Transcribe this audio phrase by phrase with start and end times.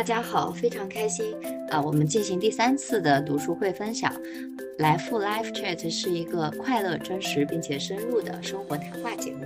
[0.00, 1.26] 大家好，非常开心
[1.68, 1.78] 啊！
[1.78, 4.10] 我们进行第三次的读书会分享。
[4.80, 9.44] 来富 Life Chat 是一个快乐、真实并且深入的生活谈话节目，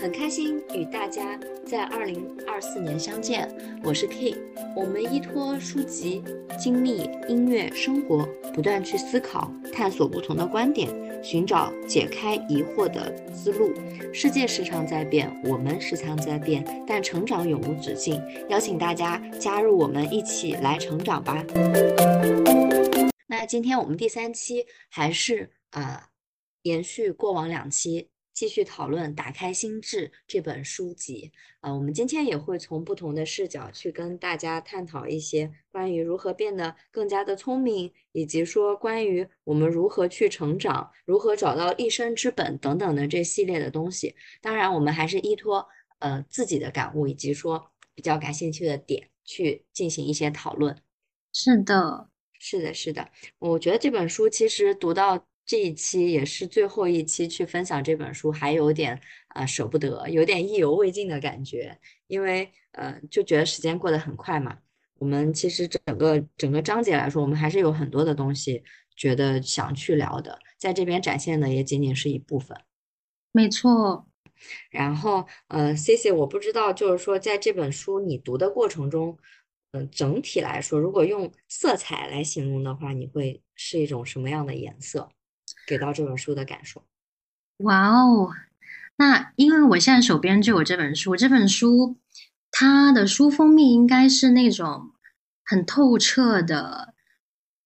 [0.00, 3.48] 很开心与大家在二零二四年相见。
[3.82, 4.36] 我是 K，
[4.76, 6.22] 我们依托书籍、
[6.56, 10.88] 经历、音乐、生活，不断去思考、探索不同的观点，
[11.20, 13.74] 寻找解开疑惑的思路。
[14.12, 18.22] 世界时常在变，我们时常在变，但成长永无止境。
[18.48, 21.44] 邀请大家加入我们，一起来成长吧。
[23.28, 26.10] 那今天我们第三期还是啊，
[26.62, 31.32] 延续过往两期，继续讨论《打开心智》这本书籍。
[31.58, 44.14] 啊，我们今天也会从不同的视角去跟大家探讨一些关于如何变得更加的聪明，以及说关于我们如何去成长、如何找到一生之本等等的这系列的东西。
[44.40, 45.66] 当然，我们还是依托
[45.98, 50.76] 呃自己的感悟以及说比较感兴趣的点去进行一些讨论。
[51.32, 52.08] 是的。
[52.38, 61.78] 是的，是的，我觉得这本书其实读到这一期也是最后一期去分享这本书，还有点啊舍不得，有点意犹未尽的感觉，
[62.08, 64.58] 因为呃就觉得时间过得很快嘛。
[64.98, 68.62] 我们其实整个整个章节来说，我们还是有很多的东西
[68.96, 72.56] 觉得想去聊的，在这边展现的也仅仅是一部分。
[73.32, 74.06] 没错。
[74.70, 79.18] 然后呃，C C，我不知道就是说在这本书你读的过程中。
[79.72, 85.10] 嗯，整体来说，如果用色彩来形容的话，你会是一种什么样的颜色？
[85.66, 86.84] 给到这本书的感受？
[87.58, 88.30] 哇哦，
[88.96, 91.98] 那因为我现在手边就有这本书，这本书
[92.50, 94.92] 它的书封面应该是那种
[95.44, 96.94] 很透彻的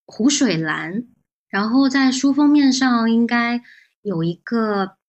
[0.07, 1.07] 湖水蓝，
[1.49, 3.63] 然后在书封面上应该
[4.03, 5.00] 有一个。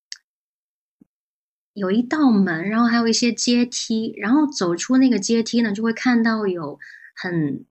[1.73, 6.77] 有一道门，然后还有一些阶梯，然后走出那个阶梯呢，就会看到有
[7.15, 7.65] 很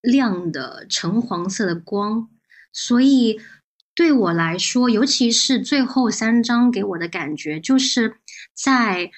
[0.00, 2.28] 亮的橙黄色的光。
[2.72, 3.40] 所以
[3.94, 8.16] 对我来说，尤其是最后三章给我的感觉，就是
[8.52, 9.12] 在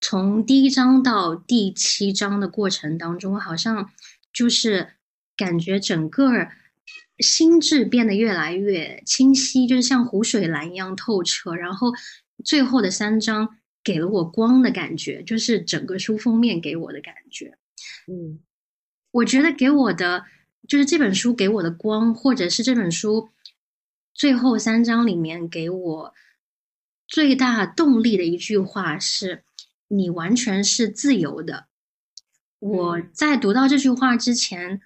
[0.00, 3.90] 从第一章到第七章的过程当中，好像
[4.32, 4.94] 就是
[5.36, 6.48] 感觉整个
[7.18, 11.92] 心智变得越来越清晰，就是像湖水蓝一样透彻，然后。
[12.44, 17.58] 最后的三章给了我光的感觉，就是整个书封面给我的感觉。
[18.06, 18.40] 嗯，
[19.10, 20.24] 我觉得给我的
[20.68, 23.30] 就是这本书给我的光，或者是这本书
[24.14, 26.14] 最后三章里面给我
[27.08, 29.44] 最大动力的一句话是
[29.88, 31.66] ：“你完全是自由的。”
[32.60, 34.80] 我在读到这句话之前，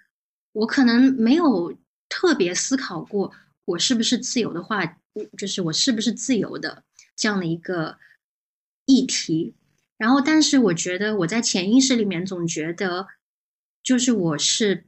[0.52, 1.76] 我可能没有
[2.08, 3.30] 特别思考过
[3.66, 4.98] 我是不是自由的话，
[5.36, 6.84] 就是我是不是自由的。
[7.16, 7.98] 这样的一个
[8.84, 9.54] 议题，
[9.96, 13.08] 然后，但是我觉得我在潜意识里面总觉得，
[13.82, 14.84] 就是我是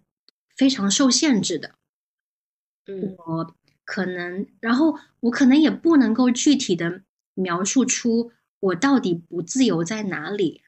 [0.54, 1.74] 非常受限制的，
[2.86, 7.02] 嗯，我可能，然后我可能也不能够具体的
[7.34, 10.62] 描述出我到底不自由在哪里，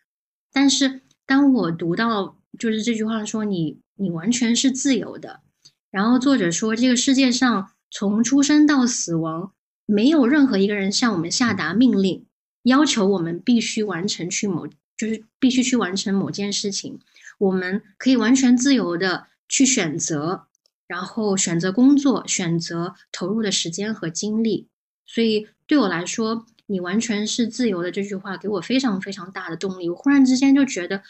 [0.51, 5.43] 但是当我读到就是这句话说你你完全是自由的，
[5.91, 9.53] 然后作者说这个世界上从出生到死亡。
[9.91, 12.25] 没有任何一个人向我们下达命令，
[12.63, 17.01] 要求我们必须完成去某，就是必须去完成某件事情。
[17.39, 20.47] 我们可以完全自由的去选择，
[20.87, 24.69] 然后选择工作，选择投入的时间和精力。
[25.05, 29.91] 所以对我来说，你完全是自由的这句话给我非常非常大的动力。
[29.91, 31.03] 我忽然之间就觉得，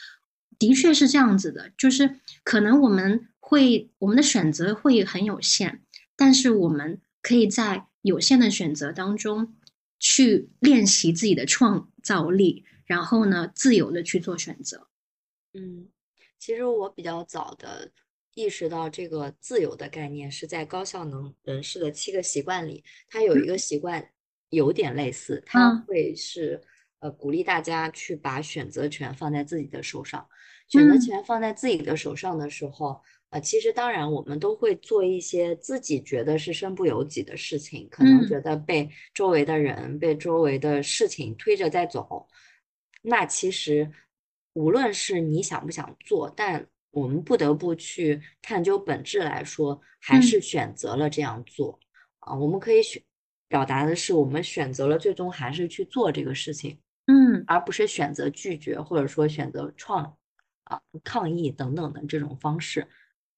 [0.58, 5.82] 的确是这样子的，就是可能我们会我们的选择会很有限，
[6.16, 7.84] 但是我们可以在。
[8.02, 9.54] 有限的选择当中，
[9.98, 14.88] 去练习自己的创造力，然后呢，自由的去做选择。
[15.52, 15.88] 嗯，
[16.38, 17.92] 其实我比较早的
[18.34, 24.10] 意识到这个自由的概念是在高效能人士的七个习惯里，它有一个习惯
[24.48, 26.62] 有点类似，它会是
[27.00, 30.26] 呃鼓励大家去把选择权放在自己的手上，
[30.68, 33.02] 选择权放在自己的手上的时候。
[33.30, 42.26] 呃，其实当然，我们都会做一些自己觉得是身不由己的事情，可能觉得被周围的人、被周围的事情推着在走。
[43.02, 43.88] 那其实，
[44.54, 51.78] 无论是你想不想做，但我们不得不去探究本质来说，还是选择了这样做
[52.18, 52.34] 啊。
[52.34, 53.00] 我们可以选
[53.46, 60.16] 表达的是，我们选择了最终还是去做这个事情，嗯，而不是选择拒绝或者说选择创
[60.64, 62.84] 啊抗议等等的这种方式。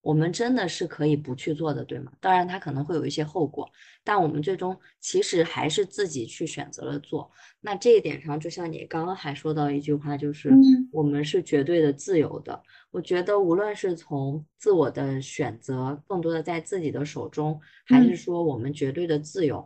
[0.03, 2.13] 我们真的是可以不去做的，对吗？
[2.21, 3.71] 当然，它可能会有一些后果，
[4.03, 7.31] 但我们最终其实还是自己去选择了做。
[7.61, 10.51] 那这一点上，就像你刚刚还说到一句话，就是
[10.91, 12.61] 我们是绝对的自由的。
[12.91, 19.65] 我觉得，无论是从自我的选择更多的在自己的手中，还是说我们绝对的自由，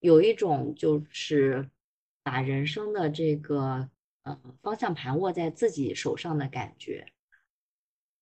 [0.00, 1.70] 有一种就是
[2.22, 3.88] 把人生的这个
[4.24, 7.06] 呃方向盘握在自己手上的感觉，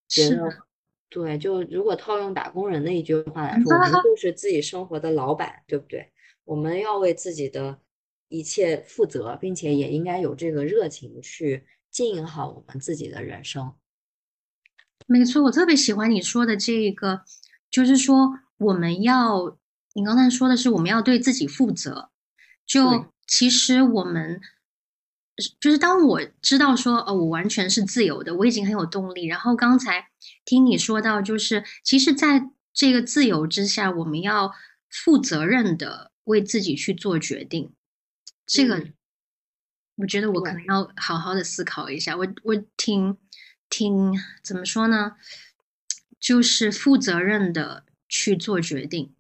[0.07, 0.70] 觉得。
[1.11, 6.13] 对，就如果套用打工人的一句话来说，我们就 是自己生活的老板，对不对？
[6.45, 7.81] 我们要为自己的
[8.29, 13.75] 一切负责，并且也应该有这个热情去经营好我们自己的人生。
[15.07, 17.23] 没错，我特别喜欢你说的这个，
[17.71, 19.59] 就是说我们要，
[19.95, 22.11] 你刚才说的是我们要对自己负责。
[22.65, 24.41] 就其实我们。
[25.61, 29.27] 就是当我知道说，哦，我完全是自由的，我已经很有动力。
[29.27, 30.09] 然后刚才
[30.45, 34.53] 听你说到，就是其实在这个自由之下，我们要
[34.89, 37.73] 负责任的为自己去做决定。
[38.47, 38.87] 这个，
[39.97, 42.17] 我觉得我可能要好好的思考一下。
[42.17, 43.17] 我我挺
[43.69, 44.13] 挺
[44.43, 45.17] 怎么说呢？
[46.19, 49.15] 就是负责任的去做决定。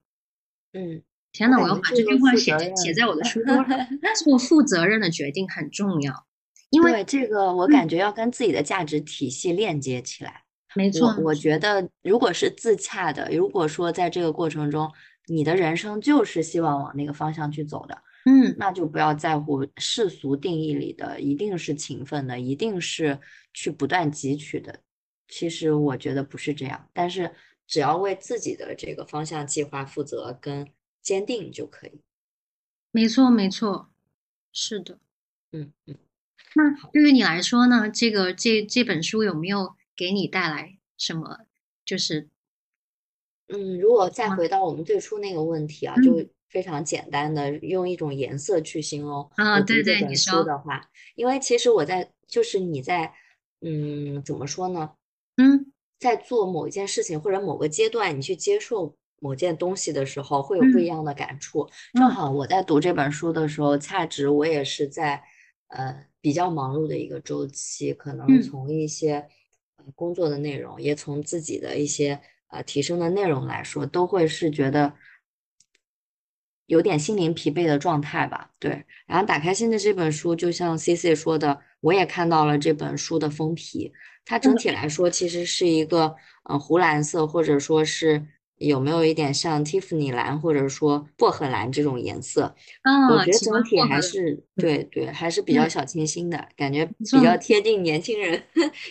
[0.72, 1.02] 嗯。
[1.32, 3.66] 天呐，我要把这句话写写在我的书桌上。
[4.24, 6.26] 做负责任的决定很重要，
[6.70, 10.42] 因为这个我感觉要跟自己的价值体系链接起来。
[10.74, 14.90] 没错，我觉得如果是自洽的，如果说在这个过程中，
[15.28, 17.96] 你的人生就是希望往那个方向去走的，
[18.26, 23.18] 嗯，那就不要在乎世俗定义里的一定是勤奋的，一定是
[23.54, 24.80] 去不断汲取的。
[25.28, 27.30] 其实我觉得不是这样，但是
[27.66, 30.66] 只要为自己的这个方向计划负责跟。
[31.02, 32.00] 坚定就可以，
[32.90, 33.90] 没错没错，
[34.52, 34.98] 是的，
[35.52, 35.96] 嗯嗯。
[36.54, 37.88] 那对于你来说呢？
[37.88, 41.46] 这个这这本书有没有给你带来什么？
[41.84, 42.28] 就是，
[43.48, 53.14] 嗯，如果再回到我们最初那个问题啊，就非常简单的用一种颜色去形容啊，对对，你说的话，因为其实我在就是你在，
[53.60, 54.94] 嗯，怎么说呢？
[55.36, 58.96] 嗯，在做某一件事情或者某个阶段，你去接受。
[59.20, 61.68] 某件东西的时候会有不一样的感触。
[61.92, 65.22] 正好我在读这本书的时候，恰值我也是在
[65.68, 69.28] 呃比较忙碌的一个周期，可能从一些
[69.94, 72.18] 工作的内容，也从自己的一些
[72.48, 74.94] 呃提升的内容来说，都会是觉得
[76.64, 78.50] 有点心灵疲惫的状态吧。
[78.58, 83.92] 对，然后打开新的这本书，就像 C C 说的，我也看到了这本书的封皮，
[84.24, 88.26] 它整体来说其实是一个呃湖蓝色，或者说是。
[88.60, 92.54] 有没有一点像蒂芙尼蓝或者说薄荷蓝这种颜色？
[92.82, 98.42] 嗯，我觉得整体还是对对，还是比较小清新的感觉，比较贴近年轻人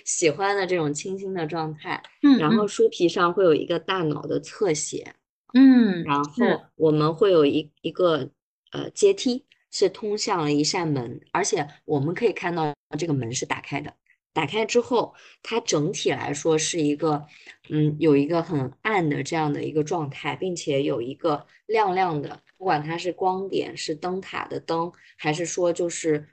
[0.04, 2.02] 喜欢的这种清新的状态。
[2.24, 5.14] 嗯，然后书皮上会有一个大脑的侧写，
[5.54, 6.46] 嗯，然后
[6.76, 8.32] 我们会有一一个
[8.72, 13.94] 呃阶梯是通向了一扇门，而且我们可以看到这个门是打开的。
[14.32, 17.26] 打开之后，它整体来说是一个，
[17.70, 26.28] 嗯，有一个很暗的这样的一个状态，并且有一个亮亮的，不管它是光点是灯塔的灯，还是说就是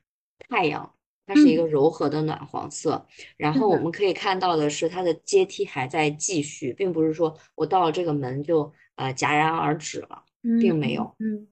[0.49, 0.95] 太阳，
[1.27, 3.07] 它是一个柔和的暖黄色。
[3.37, 10.23] 然后我们可以看到的是，它的阶梯还在继续，并不是说我到了这个门就呃戛然而止了，
[10.61, 11.15] 并没有。
[11.19, 11.49] 嗯。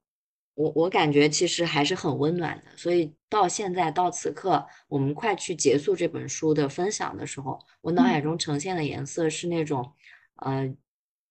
[0.54, 9.92] 我我感觉其实还是很温暖的，所以到现在到此刻，我们快去结束这本书的分享的时候，我脑海中呈现的颜色是那种，
[10.36, 10.72] 呃，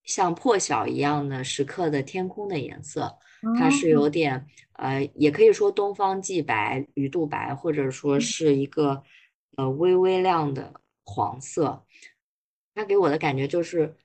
[0.04, 3.18] 像破晓一样的时刻的天空的颜色，
[3.58, 9.04] 它是有点，呃，也可以说东方既白鱼肚白，或者说是一个，
[9.56, 11.86] 呃，微微亮的黄色，
[12.76, 13.96] 它给我的感觉就是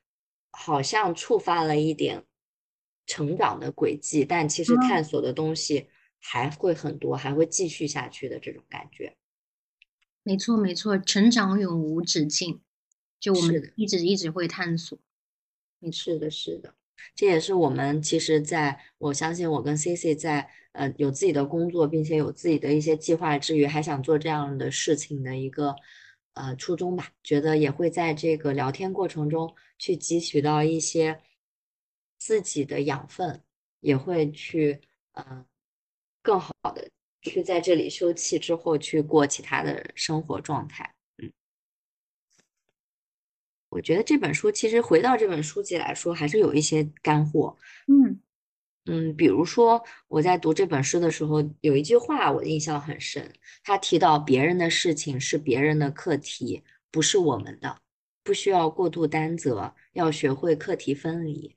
[0.52, 2.22] 好像触发了一点。
[3.08, 5.88] 成长的轨迹，但其实探索的东西
[6.20, 9.16] 还会很多，还会继续下去的这种感觉。
[10.22, 12.60] 没错，没错，成长永无止境，
[13.18, 14.98] 就我们一直一直会探索。
[15.90, 16.74] 是的，是的，
[17.14, 25.74] 这也是我们其实在我相信我跟 C C 在呃有自己的工作，并且有自己的一些计划之余，还想做这样的事情的一个
[26.34, 27.10] 呃初衷吧。
[27.24, 31.22] 觉得也会在这个聊天过程中去汲取到一些。
[32.18, 33.42] 自己的养分
[33.80, 34.80] 也会去，
[35.12, 35.46] 嗯，
[36.20, 36.90] 更好的
[37.22, 40.94] 去在这里休憩之后去过其他的生活状态。
[41.16, 41.32] 嗯，
[43.70, 47.56] 我觉得这本书其实回到这本书籍来说，还是有一些干货。
[47.86, 48.20] 嗯
[48.90, 53.32] 嗯，比如说我在读这本书的时候，有一句话我印象很深，
[53.62, 57.78] 他提到别人的事情是别人的课题，不是我们的。
[58.24, 61.54] 不需要过度担责，要学会课题分离。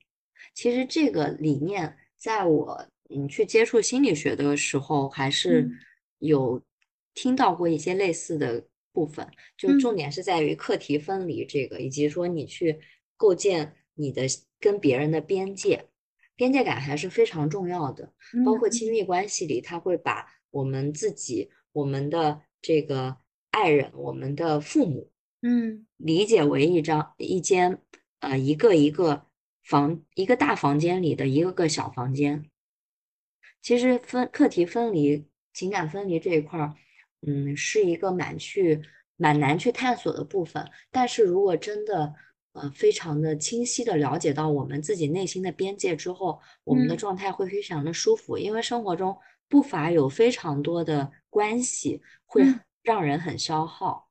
[0.54, 5.70] 其实这个理念，在我嗯去接触心理学的时候，还是
[6.20, 6.62] 有
[7.14, 9.28] 听到过一些类似的部分。
[9.58, 12.80] 就重点是在于课题分离这个，以及说你去
[13.18, 14.24] 构建你的
[14.60, 15.86] 跟别人的边界，
[16.36, 18.14] 边界感还是非常重要的。
[18.46, 23.18] 包括亲密关系里，他会把我们自己、我们的这个
[23.50, 27.80] 爱人、我们的父母，嗯，理解为一张一间
[28.20, 29.26] 呃一个一个。
[29.72, 32.52] 房一个大房间里的一个个小房间，
[33.62, 36.76] 其实分课题分离、情感分离这一块儿，
[37.26, 38.82] 嗯，是一个蛮去
[39.16, 40.70] 蛮难去探索的部分。
[40.92, 42.14] 但是如果真的
[42.52, 48.38] 呃非常的清晰的了解到我们自己内心的边界之后，我们的状态会非常的舒服。
[48.38, 52.44] 因为生活中不乏有非常多的关系会
[52.84, 54.10] 让人很消耗。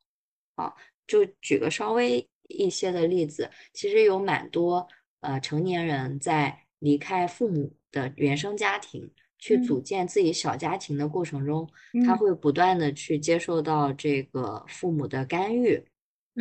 [0.54, 0.74] 啊，
[1.06, 4.88] 就举个稍微一些的例子，其实有蛮多。
[5.20, 11.68] 呃，成年人在离开父母的原生家庭，去组建自己小家庭的过程中，
[12.06, 15.82] 他会不断的去接受到这个父母的干预，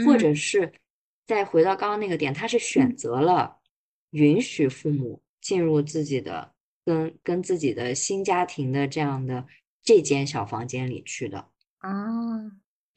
[0.05, 0.71] 或者是
[1.27, 3.57] 再回到刚刚那个点，他是选择了
[4.11, 6.53] 允许父母进入自己的
[6.85, 9.45] 跟跟自己的新家庭的这样的
[9.83, 11.47] 这间小房间里去的。
[11.79, 11.89] 啊。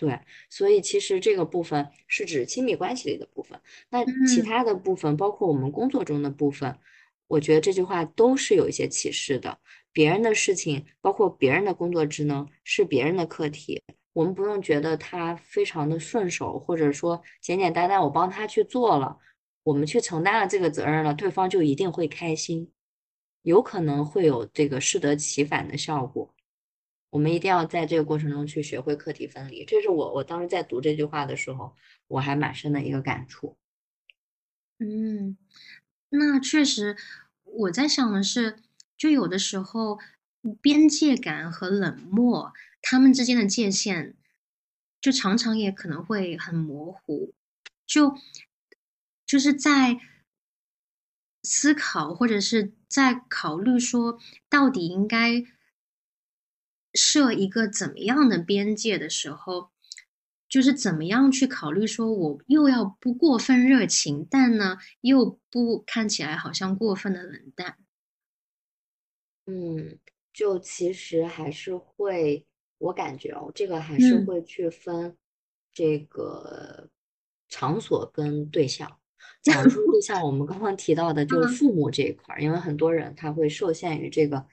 [0.03, 0.19] 对，
[0.51, 3.61] 所以其实这个部分是指亲密关系里的部分。
[3.89, 6.77] 那其他的部分，包括我们工作中的部分，
[7.29, 9.57] 我觉得这句话都是有一些启示的。
[9.93, 13.81] 别人的事情，包括别人的工作职能，是别人的课题，
[14.13, 19.17] 我们不用觉得他非常的顺手，或者说简简单单我帮他去做了，
[19.63, 22.73] 我们去承担了这个责任了，对方就一定会开心，
[23.43, 26.32] 有可能会有这个适得其反的效果。
[27.13, 31.77] 我们一定要在这个过程中去学会课题分离，这是我我当时在读这句话的时候，
[32.09, 33.59] 我还蛮深的一个感触。
[34.79, 35.37] 嗯，
[36.09, 36.97] 那确实，
[37.45, 38.61] 我在想的是，
[38.97, 39.99] 就有的时候
[40.63, 42.51] 边界感和冷漠，
[42.81, 44.15] 他们之间的界限，
[44.99, 47.35] 就常常也可能会很模糊，
[47.87, 48.17] 就
[49.27, 50.01] 就是在
[51.43, 55.45] 思考或者是在考虑说，到底应该。
[56.95, 59.71] 设一个怎么样的边界的时候，
[60.49, 67.79] 就是怎么样去考虑，说我又要不过分热情，但呢又不看起来好像过分的冷淡。
[69.47, 69.99] 嗯，
[70.33, 72.47] 就其实还是会，
[72.79, 75.17] 我感觉哦，这个还是会去分
[75.73, 76.91] 这个
[77.49, 78.99] 场所跟对象。
[79.43, 84.47] 假如说对象，我们刚刚提到的就是父母这一块儿，因为很多人他会受限于这个。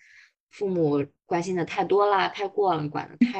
[0.51, 3.39] 父母关心的太多啦，太过了，管的 太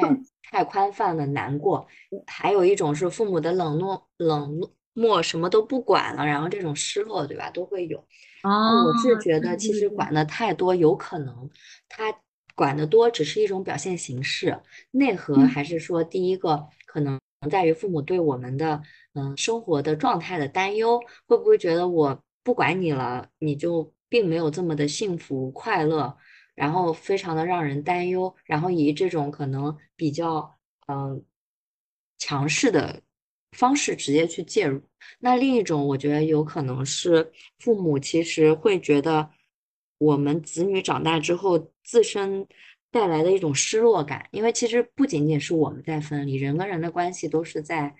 [0.50, 1.86] 太宽泛了，难过。
[2.26, 4.60] 还有一种是父母的冷落、冷
[4.92, 7.50] 漠，什么都不管了，然后这种失落，对吧？
[7.50, 7.98] 都会有。
[8.42, 11.50] 哦，我是觉得其实管的太多，有可能
[11.88, 12.14] 他
[12.54, 18.82] 管的多只是一种表现形式，内核还是说，第一个可能在于父母对我们的
[19.14, 26.16] 嗯生活的状态的担忧，会不会觉得我不管你了，你就并没有这么的幸福快乐？
[26.54, 30.54] 然后非常的让人担忧，然后以这种可能比较
[30.86, 31.24] 嗯
[32.18, 33.02] 强势的
[33.52, 34.80] 方式直接去介入。
[35.18, 39.30] 那另一种，我觉得有可能是父母其实会觉得
[39.98, 42.46] 我们子女长大之后自身
[42.90, 47.94] 带来的一种失落感，因为其实不仅仅是我们在分离，人跟人的关系都是在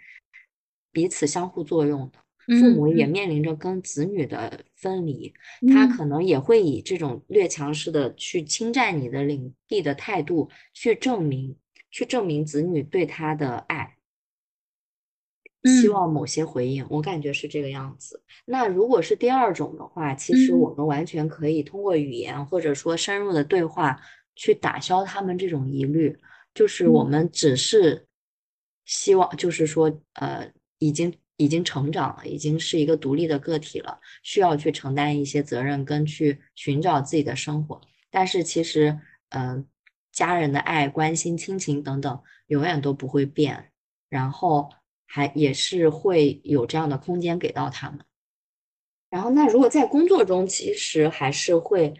[0.92, 2.18] 彼此相互作用的。
[2.58, 5.32] 父母也面临着跟子女的分离，
[5.72, 11.56] 他可能也会以这种略强势的去侵占你的领地的态度去证明，
[11.92, 13.96] 去证明子女对他的爱，
[15.62, 16.84] 希望某些回应。
[16.90, 18.20] 我感觉是这个样子。
[18.46, 24.00] 那如果是第二种的话，其实我们完全可以通过语言或者说深入的对话
[24.34, 26.18] 去打消他们这种疑虑，
[26.52, 28.08] 就是我们只是
[28.84, 31.14] 希望，就是说，呃，已经。
[31.40, 37.80] 已经成长了，已经是一个独立的个体了，需要去承担一些责任，跟去寻找自己的生活。
[38.10, 39.66] 但是其实，嗯，
[40.12, 43.72] 家人的爱、关心、亲情等等，永远都不会变，
[44.10, 44.68] 然后
[45.06, 48.00] 还也是会有这样的空间给到他们。
[49.08, 51.94] 然后，那如果在工作中，其实还是会，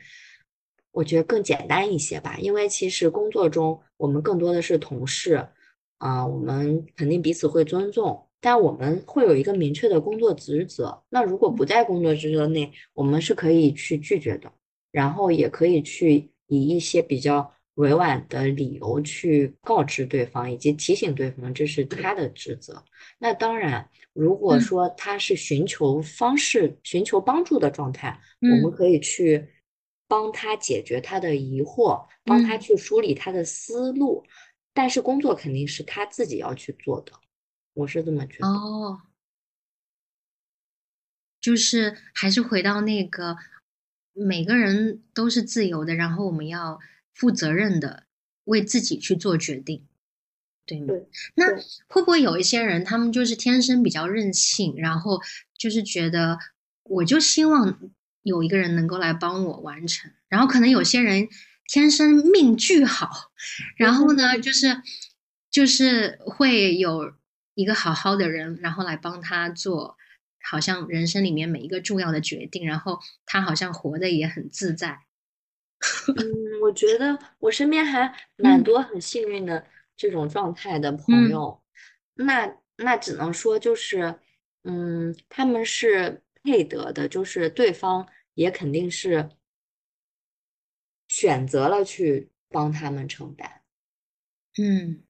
[0.93, 5.49] 我觉得更简单一些吧，因为其实工作中我们更多的是同事，
[5.97, 8.27] 啊，我们肯定彼此会尊重。
[8.41, 14.51] 但我们会有一个明确的工作职责，那如果不在工作职责内，我们是可以去拒绝的，
[14.91, 22.83] 然后也可以去以一些比较委婉的理由去告知对方，以及提醒对方这是他的职责。
[23.19, 24.61] 那当然，如果嗯。
[24.61, 28.73] 说他是寻求方式、寻求帮助的状态，我们嗯。
[28.73, 29.47] 可以去
[30.09, 32.61] 帮他解决他的疑惑，帮他嗯。
[32.61, 34.25] 去梳理他的思路。
[34.73, 37.13] 但是工作肯定是他自己要去做的，
[37.81, 38.47] 我是这么觉得。
[38.47, 39.03] 哦，
[41.41, 43.37] 就是还是回到那个，
[44.13, 46.79] 每个人都是自由的，然后我们要
[47.15, 48.05] 负责任的
[48.45, 49.87] 为自己去做决定，
[50.67, 50.87] 对吗？
[50.89, 51.47] 对那
[51.89, 55.21] 会不会有一些人，他们就是天生比较任性，然后
[55.57, 56.39] 就是觉得
[56.85, 57.79] 我就希望
[58.23, 61.29] 有一个人能够来帮我完成，然后可能有些人
[61.67, 63.33] 天生命巨好，
[63.77, 64.83] 然后呢，就是
[65.51, 67.15] 就是会有
[67.55, 69.97] 一个好好的人，然后来帮他做，
[70.43, 75.01] 好像人生里面每一个重要的决定，然后他好像活得也很自在。
[76.17, 79.67] 嗯，我觉得我身边还蛮嗯多很幸运的
[79.97, 81.63] 这种状态的朋嗯友，
[82.15, 84.19] 那那只能说就是，
[84.65, 89.31] 嗯，他们是配得的，就是对方也肯定是
[91.09, 93.63] 选择了去帮他们承担，
[94.59, 95.03] 嗯，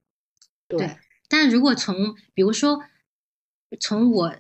[0.69, 0.97] 对，对。
[1.31, 2.83] 但如果从比如说
[3.79, 4.35] 从我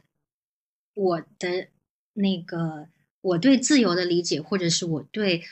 [0.93, 1.69] 我的
[2.15, 2.89] 那个
[3.21, 5.45] 我对自由的理解，或者是我对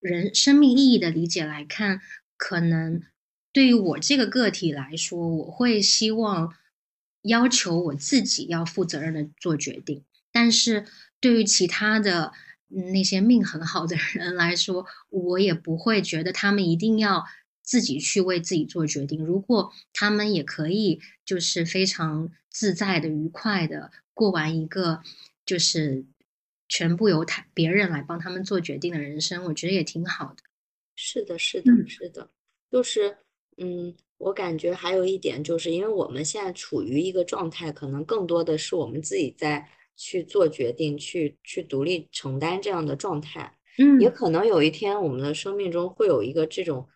[0.00, 2.02] 人生命意义的理解来看，
[2.36, 3.02] 可能
[3.52, 6.54] 对于我这个个体来说，我会希望
[7.22, 10.04] 要求我自己要负责任的做决定。
[10.30, 10.84] 但是
[11.20, 12.32] 对于其他的
[12.68, 17.24] 那些命很好的人来说，我也不会觉得他们一定要
[17.62, 19.24] 自己去为自己做决定。
[19.24, 25.00] 如果他们也可以，就是非常自在的、愉快的过完一个
[25.46, 26.04] 就是
[26.68, 30.42] 全部由他别人来帮他们做决定的人生，我觉得也挺好的。
[30.96, 32.30] 是的，是的，嗯是的，
[32.70, 33.16] 就是，
[33.56, 43.56] 嗯，我感觉还有一点，就是因为我们现在处于一个状态，可能更多的是我们自己在去做决定，去去独立承担这样的状态。
[43.78, 46.86] 嗯也嗯可能有一天，我们的生命中会有一个这种，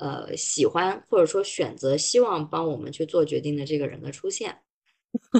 [0.00, 4.58] 呃，喜欢或者说选择、希望帮我们去做决定的这个人的出现。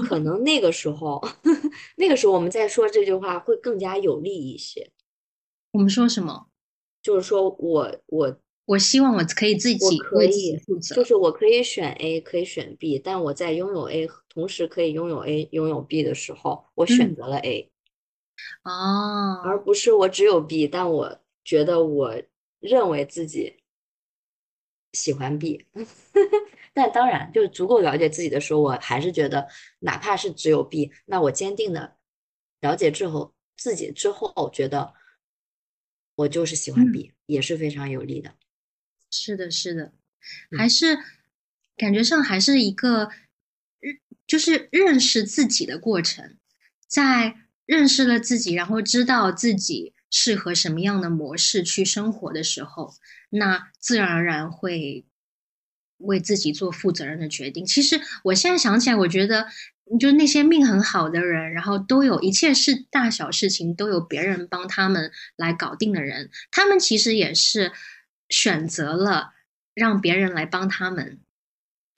[0.07, 1.21] 可 能那个时候，
[1.97, 4.91] 那个时候我们再说这句话会更加有利一些。
[5.73, 6.47] 我们说什么？
[7.03, 10.95] 就是说我我我希望我可以自我己可以，负责。
[10.95, 17.71] 就是我可以选 A，可以选 B，但我在拥有 A 同时可以拥有 A、拥有 B 的时候，我选嗯择了 A，
[18.65, 22.15] 哦，而不是我只有 B，但我觉得我
[22.61, 23.60] 认为自己
[24.93, 25.67] 喜欢 B。
[26.73, 29.49] 但当然，就足够了解自己的时候，我还是觉得，
[29.81, 31.97] 哪怕是只有 B，那我坚定的
[32.61, 34.95] 了解之后，自己之后觉得
[36.15, 38.35] 我就是喜欢嗯 B，也是非常有利的。
[39.11, 39.93] 是的，是的，
[40.53, 40.97] 嗯还是
[41.77, 43.11] 感觉上还是一个
[43.81, 46.37] 认，就是认识自己的过程，
[46.87, 52.95] 在认识了自己，然后知道自己适合什么样的模式去生活的时候，
[53.31, 55.05] 那自然而然会
[55.99, 57.65] 为自己做负责任的决定。
[57.65, 59.47] 其实我现在想起来，我觉得
[59.99, 67.73] 就那些命很好的人，然后都有一切事大小事情都有别人帮他们来搞定的人，他们其实也是
[68.29, 69.33] 选择了
[69.75, 71.21] 让别人来帮他们，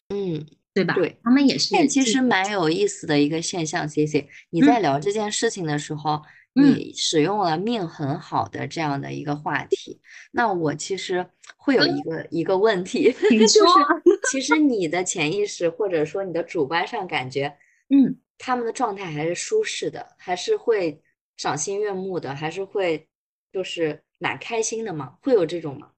[0.08, 0.46] 嗯。
[0.74, 0.94] 对吧？
[0.94, 6.22] 对他们也是这其实蛮有意思的一个现象，C C，你在聊这件事情的时候，嗯
[6.54, 10.00] 你使用了命很好的这样的一个话题，
[10.32, 13.66] 那我其实会有一个一个问题， 你就是说
[14.30, 17.56] 其实你的潜意识或者说你的主观上感觉，
[17.88, 21.02] 嗯，他们的状态还是舒适的，还是会
[21.36, 23.08] 赏心悦目的，还是会
[23.52, 25.16] 就是蛮开心的嘛？
[25.22, 25.88] 会有这种吗？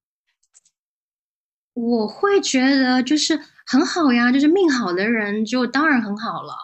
[1.74, 3.36] 我会觉得就是
[3.66, 6.54] 很好呀，就是命好的人就当然很好了，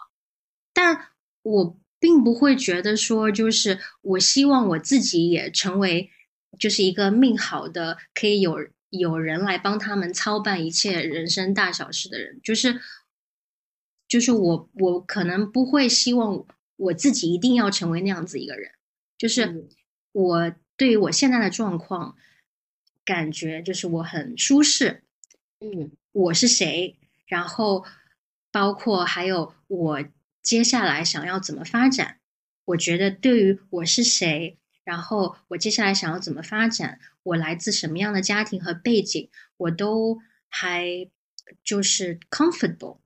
[0.73, 1.09] 但
[1.41, 6.09] 我并不会觉得说就是我希望我自己也成为
[6.59, 8.57] 就是一个命好的，可以有
[8.89, 12.81] 有人来帮他们操办一切人生大小事的人，就是
[14.07, 18.71] 就是我我可能不会希望我自己一定要成为那样子一个人，
[19.17, 19.69] 就是嗯。
[20.13, 22.17] 我对于我现在的状况。
[23.03, 25.01] 感觉就是我很舒适，
[25.59, 25.91] 嗯。
[26.11, 27.83] 我是谁，然后
[28.51, 30.03] 包括还有我
[30.41, 32.19] 接下来想要怎么发展。
[32.65, 41.09] 我觉得对于我是谁，然后我接下来想要怎么发展，我来自什么样的家庭和背景，我都还
[41.63, 42.99] 就是 comfortable。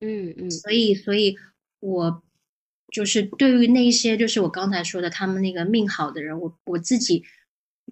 [0.00, 1.36] 嗯嗯所以，所以
[1.80, 2.22] 我
[2.92, 7.24] 就是对于那些就是我刚才说的他们那个命好的人，我我自己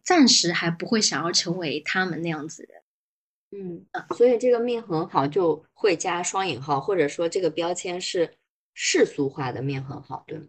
[0.02, 2.82] 暂时还不会想要成为他们那样子的人。
[3.52, 8.32] 嗯，所以这个命很好就会加双引号，或者说这个标签是
[8.74, 10.44] 世俗化的命很好，对吗？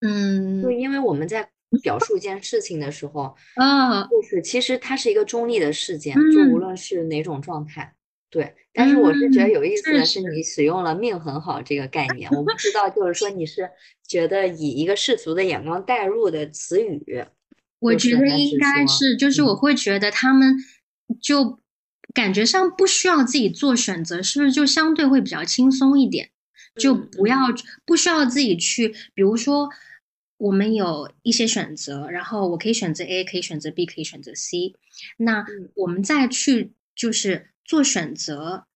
[0.00, 1.48] 嗯，就因为我们在
[1.82, 7.94] 表述一件事情的时候， 啊，就是其实它是一个中立的事件，就无嗯论是哪种状态，
[8.30, 8.54] 对。
[8.76, 13.70] 但是我是觉得嗯，有意思的是，你使用了“命很好”这个概念，我不知道，就是说你是
[14.06, 17.24] 觉得以一个世俗的眼光带入的词语，
[17.78, 20.56] 我觉得应，该是，就是我嗯会觉得他们
[21.22, 21.60] 就
[22.12, 26.30] 感觉上不需要自己做选择，是不是就相对会比较轻松一点？
[26.76, 29.68] 就嗯不要嗯不需要自己去，比如说
[30.36, 34.74] 我们有一些选择，然后我可以选择 A，可以选择 B，可以选择 C，
[35.16, 38.66] 那嗯我们再去就是做选择。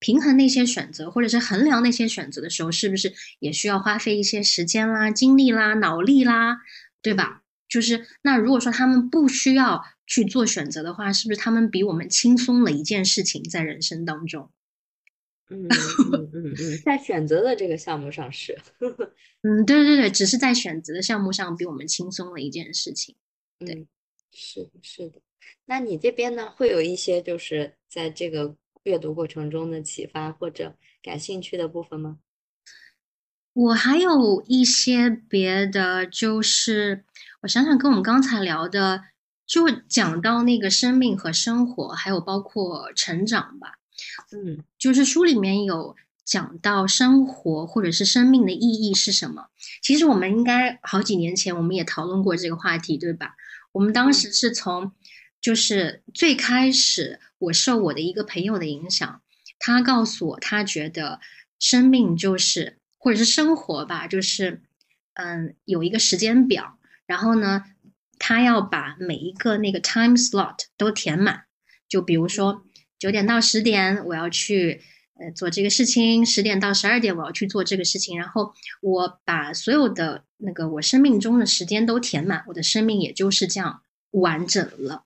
[0.00, 6.58] 平衡那些选择，或者是衡量那些选择的时候，是不是也需要花费一些时间啦、精力啦、脑力啦，
[7.02, 7.42] 对吧？
[7.68, 14.48] 就是那如果说他们不需要去做选择的话，是不是他们比我们轻松了一件事情在人生当中？
[15.50, 18.58] 嗯嗯嗯嗯， 在选择的这个项目上是，
[19.42, 23.14] 嗯，对对对，只是在选择的项目上比我们轻松了一件事情。
[23.58, 23.86] 对嗯，
[24.32, 25.20] 是的，是的。
[25.66, 32.18] 那你这边呢，会有一些就是在这个阅读过程中的启发或者感兴趣的部分吗？
[33.54, 37.04] 我还有一些别的，就是
[37.42, 39.02] 我想想，跟我们刚才聊的，
[39.46, 43.77] 就讲到那个生命和生活，还有包括成长吧。
[44.32, 49.48] 嗯就是书里面有讲到生活或者是生命的意义是什么。
[49.82, 53.34] 其实我们应该好几年前我们也讨论过这个话题，对吧？
[53.72, 54.92] 我们当时是从
[55.40, 59.22] 就是最开始我受我的一个朋友的影响，
[59.58, 61.20] 他告诉我他觉得
[61.58, 64.62] 生命就是或者是生活吧，就是
[65.14, 67.64] 嗯有一个时间表，然后呢，
[68.18, 71.44] 他要把每一个那个 time slot 都填满。
[71.88, 72.64] 就比如说
[72.98, 74.82] 九点到十点我要去
[75.18, 85.04] 呃做这个事情，十点到十二点我要去做这个事情，然后我把所有的那个我生命中的时间都填满，我的生命也就是这样完整了。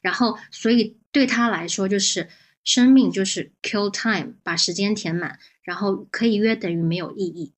[0.00, 2.28] 然后，所以对他来说，就是
[2.64, 7.52] 生命就是 kill time，把时间填满，然后可以约等于没有意义。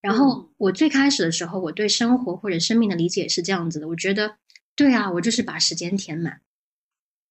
[0.00, 4.36] 然后我最开始的时候，我对生活或者生命的理解是这样子的，我觉得
[4.74, 6.40] 对啊，我就是把时间填满。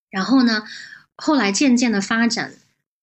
[0.09, 0.63] 然后呢，
[1.15, 2.53] 后来渐渐的发展，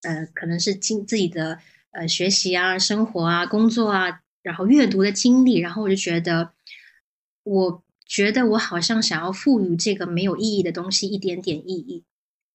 [0.02, 1.60] 呃，可能是经自己的
[1.92, 6.52] 呃学习啊、生活啊、工作啊，然后阅读的经历，然后我就觉得，
[7.44, 12.04] 我觉得我好像想要赋予这个没有意义的东西一点点意义，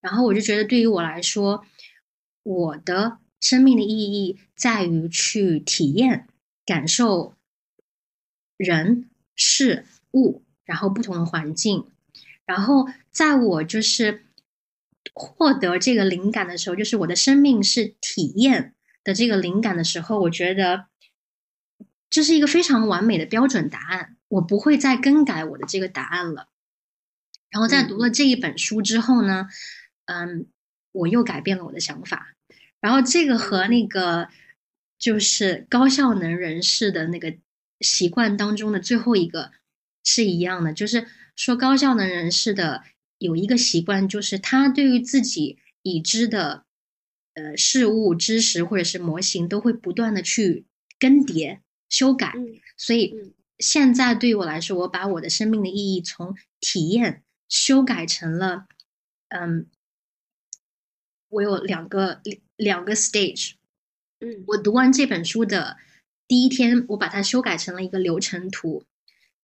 [0.00, 1.64] 然后我就觉得对于我来说，
[2.42, 6.28] 我的生命的意义在于去体验、
[6.66, 7.34] 感受
[8.58, 11.86] 人事物，然后不同的环境，
[12.44, 14.25] 然后在我就是
[15.14, 20.86] 获得这个灵感的时候，就是我的生命是体验的这个灵感的时候，我觉得
[22.10, 26.48] 这是一个非常完美的标准答案，我不会再更改我的这个答案了。
[27.50, 29.48] 然后在读了这一本书之后呢，
[30.06, 30.46] 嗯，
[30.92, 32.34] 我又改变了我的想法。
[32.80, 34.28] 然后这个和那个
[34.98, 37.36] 就是高效能人士的那个
[37.80, 39.52] 习惯当中的最后一个
[40.04, 42.82] 是一样的，就是说高效能人士的
[43.18, 46.64] 有一个习惯，就是他对于自己已知的
[47.34, 50.66] 呃事物、知识或者是模型，都会不断的去
[50.98, 52.32] 更迭、修改。
[52.36, 58.66] 嗯所以嗯现在对于我来说，我把我的生命的意义从体验修改成了，
[59.28, 59.66] 嗯，
[61.30, 62.20] 我有两个
[62.56, 63.52] 两个 stage。
[64.20, 65.78] 嗯我读完这本书的
[66.28, 68.84] 第一天，我把它修改成了一个流程图，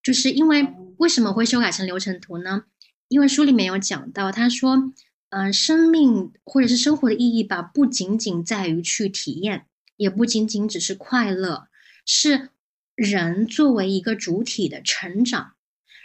[0.02, 2.64] 就是因为哦为什么会修改成流程图呢？
[3.12, 4.90] 因为书里面有讲到，他说，
[5.28, 9.66] 嗯、生命或者是生活的意义吧，不仅仅在于去体验，
[9.98, 11.68] 也不仅仅只是快乐，
[12.06, 12.48] 是
[12.94, 15.52] 人作为一个主体的成长，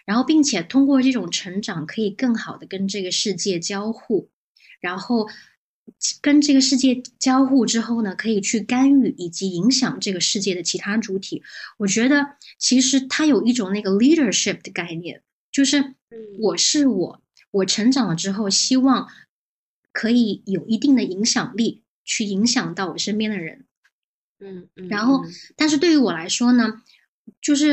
[0.06, 4.30] 然后并且通过这种成长，可以更好的跟这个世界交互，
[4.82, 5.30] 然后
[6.22, 11.42] 跟这个世界交互之后呢，可以去干预以及影响这个世界的其他主体。
[11.78, 15.22] 我觉得其实它有一种那个 leadership 的概念，
[15.54, 15.94] 就是
[16.40, 19.08] 我是我，我成长了之后，希望
[19.92, 23.66] 可以有一定的影响力，去影响到我身边的人。
[24.40, 26.82] 嗯嗯，然后嗯但是对于我来说呢，
[27.42, 27.72] 就是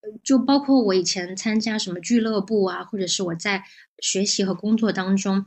[0.00, 3.64] 呃就包括我以前参加什么俱乐部啊，或者是我在
[3.98, 5.44] 学习和工作当中，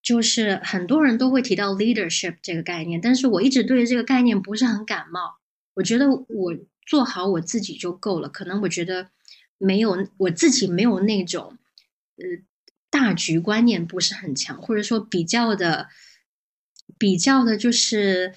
[0.00, 5.38] 就是很多人都会提到 leadership 这个概念，但是我一直对这个概念不是很感冒。
[5.74, 9.10] 我觉得我做好我自己就够了，可能我觉得
[9.62, 11.58] 没有我自己没有那种
[12.16, 12.24] 呃
[12.88, 15.88] 大局观念不是很强，或者说比较的
[16.98, 18.34] 比较的，就是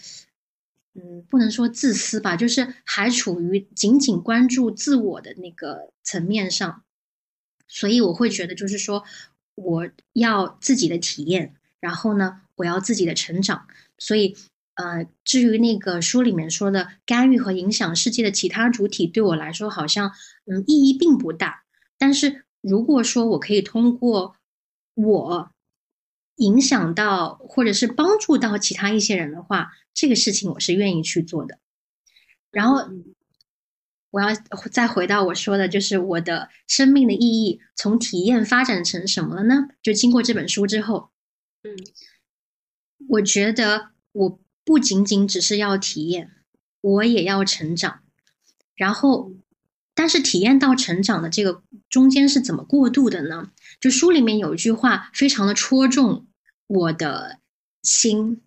[0.94, 6.84] 嗯，不能说自私吧，就是还处于仅仅关注自我的那个层面上，
[7.68, 9.06] 所以我会觉得，就是说
[9.56, 13.66] 我要自己的体验，然后呢，我要自己的成长，
[13.98, 14.36] 所以。
[14.76, 20.12] 呃，至于那个书里面说的干预和影响世界的其他主体，对我来说好像
[20.46, 21.64] 嗯意义并不大。
[22.00, 24.36] 但是如果说我可以通过
[24.96, 25.52] 我
[26.38, 31.60] 影响到或者是帮助到其他一些人的话，这个事情我是愿意去做的。
[32.50, 32.90] 然后
[34.10, 34.30] 我要
[34.72, 39.68] 再回到我说的，就是我的生命的意义从体验发展成什么了呢？
[39.84, 41.12] 就经过这本书之后，
[41.62, 41.78] 嗯，
[43.10, 44.40] 我觉得我。
[44.66, 46.32] 不仅仅只是要体验，
[46.82, 48.00] 我也要成长。
[48.76, 49.32] 然后，
[49.94, 53.52] 但是体验到成长的这个中间是怎么过渡的呢？
[53.80, 56.26] 就书里面有一句话非常的戳中
[56.68, 57.40] 我的
[57.82, 58.42] 心。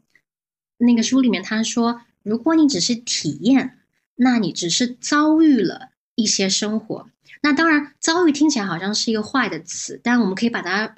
[0.79, 3.79] 那个书里面他说：“如果你只是体验，
[4.17, 7.09] 那你只是遭遇了一些生活。
[7.43, 10.97] 那当然，遭遇听起来好像是一个坏的词，但我们可以把它，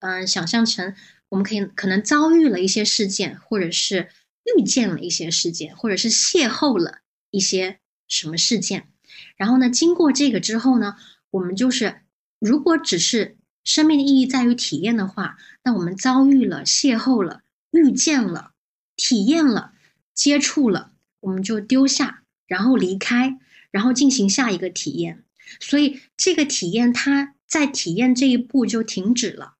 [0.00, 0.94] 嗯，想象成
[1.30, 4.08] 我们可以可能遭遇了一些事件，或者是。”
[4.56, 6.98] 遇见了一些事件，或者是邂逅了
[7.30, 7.78] 一些
[8.08, 8.88] 什么事件，
[9.36, 10.96] 然后呢，经过这个之后呢，
[11.30, 12.02] 我们就是
[12.38, 18.52] 如果只是生命的意义在于体验的话，那我们遭遇了、邂逅了、遇见了、
[18.96, 19.72] 体验了、
[20.14, 23.38] 接触了，我们就丢下，然后离开，
[23.70, 25.24] 然后进行下一个体验。
[25.60, 29.54] 所以这个体验它在体验这一步就停止了。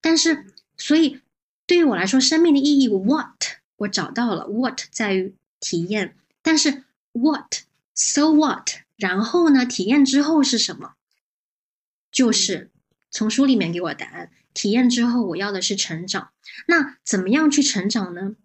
[0.00, 1.20] 但是，所以
[1.66, 3.42] 对于我来说，生命的意义，what？
[3.84, 9.64] 我找到了，what 在于体验，但是 what，so what，然后呢？
[9.64, 10.94] 体验之后是什么？
[12.10, 12.70] 就是
[13.10, 14.30] 从书里面给我答案。
[14.52, 16.30] 体验之后，我要的是成长。
[16.68, 18.36] 那怎么样去成长呢？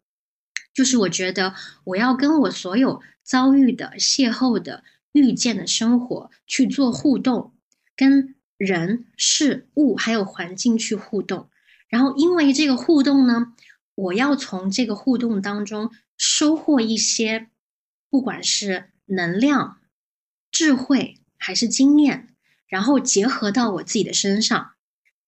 [0.74, 7.54] 就是我觉得我要跟我所有遭遇的、邂逅的、遇见的生活去做互动，
[7.96, 11.50] 跟人、事物还有环境去互动。
[11.90, 13.54] 然后因为这个互动呢。
[14.00, 17.50] 我要从这个互动当中收获一些，
[18.10, 19.82] 不管是能量、
[20.52, 22.34] 智慧还是经验，
[22.68, 24.76] 然后结合到我自己的身上，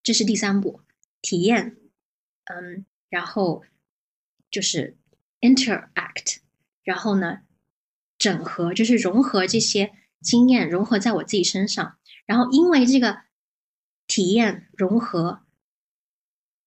[0.02, 0.80] 这是第三步，
[1.22, 1.76] 体验，
[2.46, 3.66] 嗯，然后
[4.50, 4.98] 就是
[5.42, 6.38] interact，
[6.84, 7.42] 然后呢，
[8.18, 13.24] 整合就是融合这些经验，融合在我自己身上，然后因为这个
[14.08, 15.42] 体验融合，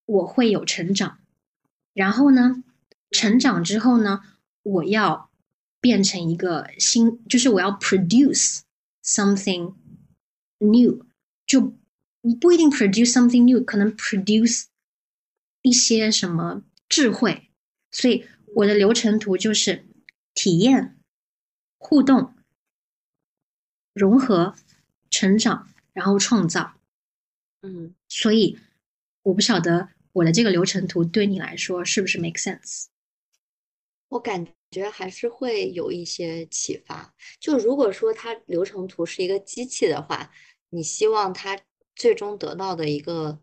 [0.04, 1.23] 我会有成长。
[1.94, 2.62] 然后呢，
[3.10, 4.20] 成长之后呢，
[4.62, 5.30] 我要
[5.80, 8.62] 变成一个新，就是我要 produce
[9.04, 9.74] something
[10.58, 11.06] new，
[11.46, 11.72] 就
[12.40, 14.64] 不一定 produce something new，可能 produce
[15.62, 17.48] 一些什么智慧。
[17.92, 18.26] 所以
[18.56, 19.86] 我的流程图就是
[20.34, 20.96] 体验、
[21.78, 22.34] 互动、
[23.92, 24.56] 融合、
[25.08, 26.74] 成长，然后创造。
[27.62, 28.58] 嗯，所以
[29.22, 29.90] 我不晓得。
[30.14, 32.86] 我的这个流程图对你来说是不是 make sense？
[34.08, 37.12] 我感觉还是会有一些启发。
[37.40, 40.30] 就如果说它流程图是一个机器的话，
[40.70, 41.58] 你希望它
[41.96, 43.40] 最终得到的一个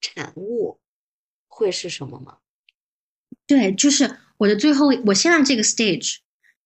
[0.00, 0.80] 产物
[1.46, 2.38] 会是什么吗？
[3.46, 6.16] 对，就是我的最后，我现在这个 stage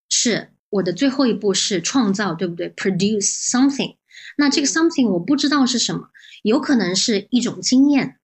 [0.08, 3.98] 是我的最后一步是创造，对不对？produce something。
[4.38, 6.08] 那这个 something 我不知道是什么，
[6.42, 8.18] 有可能是一种经验。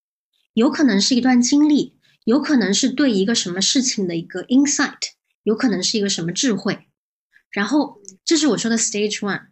[0.55, 5.13] 有可能是一段经历，有可能是对一个什么事情的一个 insight，
[5.45, 6.89] 有可能是一个什么智慧。
[7.51, 9.43] 然后这是我说的 stage one。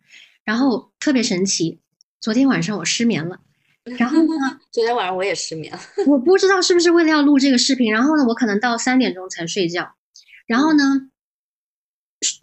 [0.44, 1.80] 然后特别神奇，
[2.20, 3.40] 昨天晚上我失眠了。
[3.98, 4.60] 然后呢？
[4.70, 5.76] 昨天晚上我也失眠。
[6.06, 7.92] 我不知道是不是为了要录这个视频。
[7.92, 9.94] 然后呢，我可能到三点钟才睡觉。
[10.46, 11.08] 然后呢，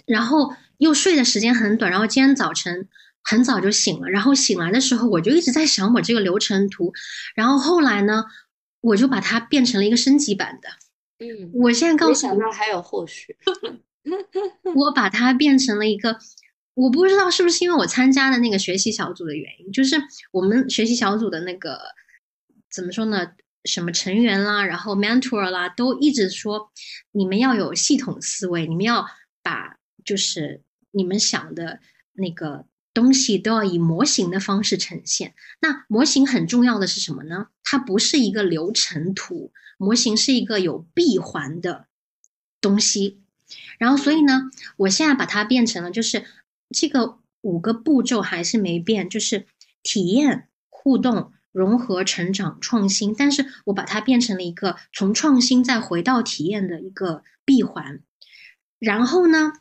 [0.05, 1.91] 然后又睡的时间很短。
[1.91, 2.89] 然后今天早晨
[3.23, 4.09] 很早就醒了。
[4.09, 6.91] 然后醒来的时候，我就一直在想我这个流程图。
[7.35, 8.25] 然后后来呢？
[8.83, 10.67] 我就把它变成了一个升级版的，
[11.25, 13.37] 嗯，我现在告诉你，还有后续，
[14.75, 16.19] 我把它变成了一个，
[16.73, 19.95] 我不知道是不是因为我参加的那个学习小组的原因，就是
[20.31, 21.79] 我们学习小组的那个
[22.69, 23.31] 怎么说呢？
[23.63, 26.69] 什么成员啦，然后 mentor 啦，都一直说
[27.13, 29.07] 你们要有系统思维，你们要
[29.41, 31.79] 把就是你们想的
[32.11, 32.65] 那个。
[32.93, 35.33] 东西都要以模型的方式呈现。
[35.61, 37.47] 那模型很重要的是什么呢？
[37.63, 41.87] 它不是一个流程图，模型是一个有闭环的
[42.61, 43.21] 东西。
[43.77, 46.25] 然后，所以呢，我现在把它变成了，就是
[46.69, 49.45] 这个五个步骤还是没变，就是
[49.83, 58.01] 体验、互动、融合、成长、创新，但是我把它变成了一个从创新再回到体验的一个闭环。
[58.79, 59.53] 然后呢，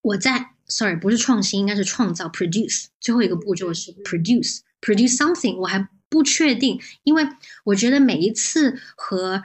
[0.00, 2.86] 我在 sorry 不是创新，应该是创造 produce。
[3.00, 7.26] 最后一个步骤是 produce produce something，我还不确定，因为
[7.64, 9.42] 我觉得每一次和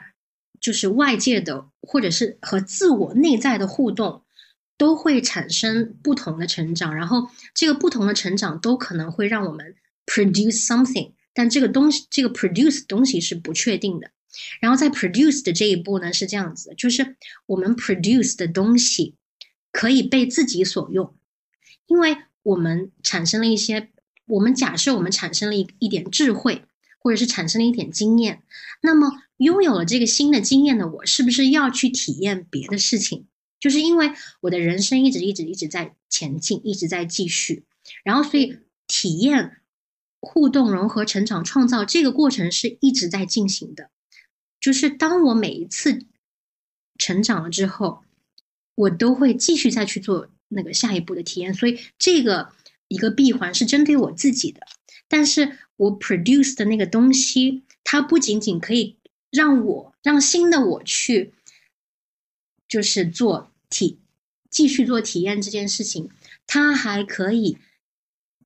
[0.60, 4.22] 就是外界的或者是和自我内在的互动。
[4.78, 14.10] 都会产生不同的成长，然后这个不同的成长都可能会让我们 produce something，但这个东西，这个 produce 东西是不确定的。
[14.60, 19.14] 然后在 produce 的这一步呢是这样子，就是我们 produce 的东西
[19.72, 21.15] 可以被自己所用，
[21.86, 23.90] 因为我们产生了一些，
[24.26, 26.64] 我们假设我们产生了一一点智慧，
[26.98, 28.42] 或者是产生了一点经验，
[28.82, 33.26] 那么拥有了这个新的经验的我，是不是要去体验别的事情？
[33.58, 37.64] 就是因为我的人生一直一直一直在前进，一直在继续，
[38.04, 39.56] 然后所以体验、
[40.20, 43.90] 互动、融合、成长、创造这个过程是一直在进行的。
[44.60, 46.04] 就是当我每一次
[46.98, 48.04] 成长了之后，
[48.74, 51.54] 我都会继续再去做那个下一步的体验。
[51.54, 52.52] 所以这个
[52.88, 54.60] 一个闭环是针对我自己的，
[55.08, 58.96] 但是我 produce 的那个东西，它不仅仅可以
[59.30, 61.32] 让我让新的我去，
[62.68, 63.50] 就是做。
[63.68, 63.98] 体
[64.48, 66.08] 继续做体验这件事情，
[66.46, 67.58] 它还可以，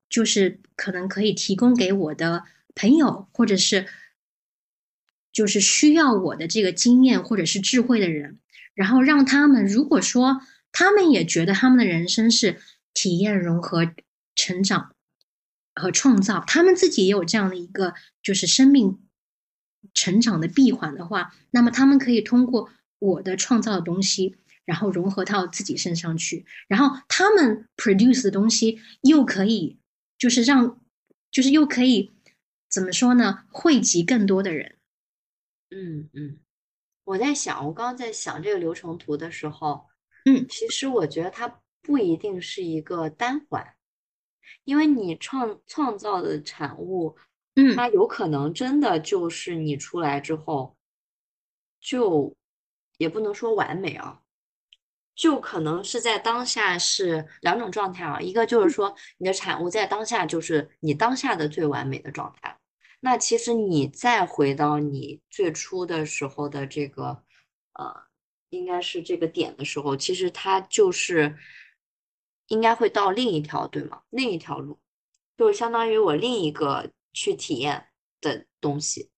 [0.09, 3.87] 就是可能可以提供给我的朋友，或者是
[5.31, 8.41] 就是需要我的这个经验或者是智慧的人，
[8.73, 10.41] 然后让他们如果说
[10.73, 12.61] 他们也觉得他们的人生是
[12.95, 13.93] 体验融合、
[14.35, 14.95] 成长
[15.75, 19.01] 和创造，他们自己也有这样的一个就是生命
[19.95, 24.37] 成长的闭环的话，那么他们可以通过我的创造的东西。
[24.67, 29.81] 然后融合到自己身上去，然后他们 produce 的东西又可以，
[30.17, 30.81] 就是让，
[31.33, 32.13] 就是又可以
[32.69, 33.47] 怎么说呢？
[33.51, 34.77] 汇集更多的人。
[35.71, 36.39] 嗯嗯，
[37.03, 39.89] 我在想，我刚刚在想这个流程图的时候，
[40.25, 43.75] 嗯，其实我觉得它不一定是一个单环，
[44.65, 47.17] 因为你创创造的产物，
[47.57, 50.77] 嗯，它有可能真的就是你出来之后，
[51.81, 52.37] 就
[52.99, 54.21] 也不能说完美啊。
[55.17, 62.59] 就可能是在当下是两种状态啊，一个就是说你的产物在当下就是你当下的最完美的状态，
[63.01, 67.23] 那其实你再回到你最初的时候的这个
[67.75, 68.03] 呃，
[68.51, 71.37] 应该是这个点的时候，其实它就是
[72.49, 74.03] 应该会到另一条对吗？
[74.11, 74.79] 另一条路，
[75.37, 77.87] 就相当于我另一个去体验
[78.21, 79.11] 的东西。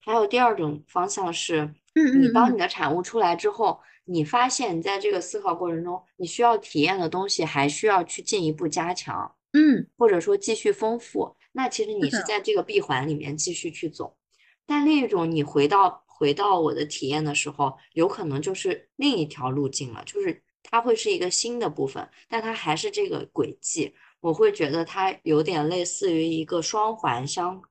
[0.00, 3.80] 还有第二种方向是，你当你的产物出来之后。
[4.08, 11.36] 你发现，你在这个思考过程中，你需要体验的东西还需要去进一步加强，嗯，或者说继续丰富。
[11.50, 14.16] 那其实你是在这个闭环里面继续去走。
[14.64, 23.94] 但另一种，你回到回到我的体验的时候，有可能就是另一条路径了，就是它会是一个新的部分，但它还是这个轨迹。
[24.20, 27.62] 我会觉得它有点类似于一个双环相，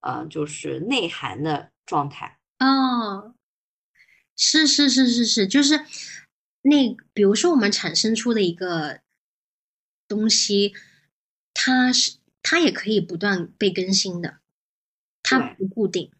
[0.00, 2.38] 呃，就是内涵的状态。
[2.60, 3.34] 哦。
[4.40, 5.84] 是是是是是，就是
[6.62, 9.00] 那比如说我们产生出的一个
[10.06, 10.74] 东西，
[11.52, 14.38] 它是它也可以不断被更新的，
[15.24, 16.12] 它不固定，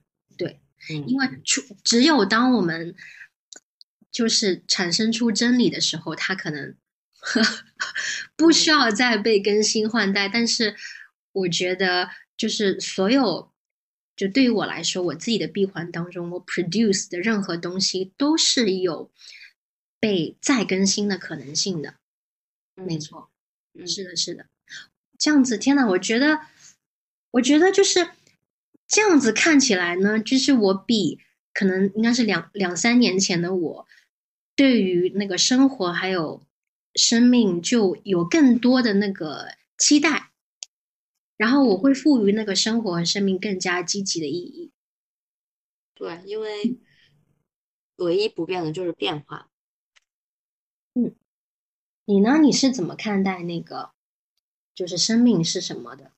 [0.86, 2.94] 对，因为出只有当我们
[4.10, 6.74] 就是产生出真理的时候，它可能
[8.36, 10.28] 不需要再被更新换代。
[10.28, 10.76] 但是
[11.32, 13.52] 我觉得，就是所有。
[14.16, 19.12] 就对于我来说，我自己的闭环当中，我 produce 的任何东西都是有
[20.00, 21.94] 被再更新的可能性的。
[22.74, 23.30] 没错，
[23.86, 24.46] 是的，是的。
[25.16, 26.40] 这样子，天呐，我觉得，
[27.30, 28.10] 我觉得就是
[28.88, 31.20] 这样子看起来呢，就是我比
[31.52, 33.86] 可能应该是两两三年前的我，
[34.56, 36.42] 对于那个生活还有
[36.94, 40.32] 生命就有更多的那个期待。
[41.36, 44.72] 然后我会赋予那个生活和生命更加积极的意义。
[45.94, 46.78] 对，因为
[47.96, 49.48] 唯一不变的就是变化。
[50.94, 51.14] 嗯，
[52.06, 52.38] 你呢？
[52.38, 53.90] 你是怎么看待那个，
[54.74, 56.10] 就是生命是什么的？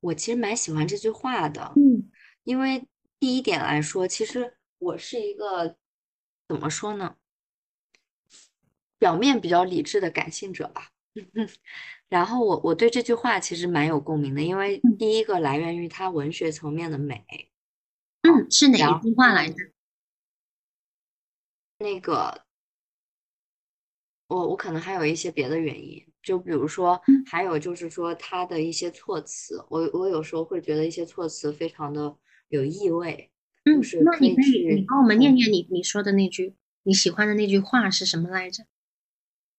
[0.00, 1.72] 我其实蛮喜欢这句话的。
[1.76, 2.10] 嗯，
[2.44, 2.86] 因为
[3.18, 5.76] 第一点来说，其实我是一个
[6.48, 7.16] 怎么说呢？
[8.98, 10.90] 表面比较理智的感性者吧。
[12.08, 17.24] 然后我我对这句话其实蛮有共鸣的，因为第一个来源于它文学层面的美。
[18.22, 19.54] 嗯，是哪一句话来着？
[21.78, 22.44] 那个，
[24.26, 32.16] 我我可能还有一些别的原因，就比如说，还有就是说他的一些措辞，我我有时候会觉得一些措辞非常的
[32.48, 33.30] 有意味。
[33.64, 38.64] 嗯就，是那你可以，你帮我们念念你你说的那句你喜欢的那句话是什么来着？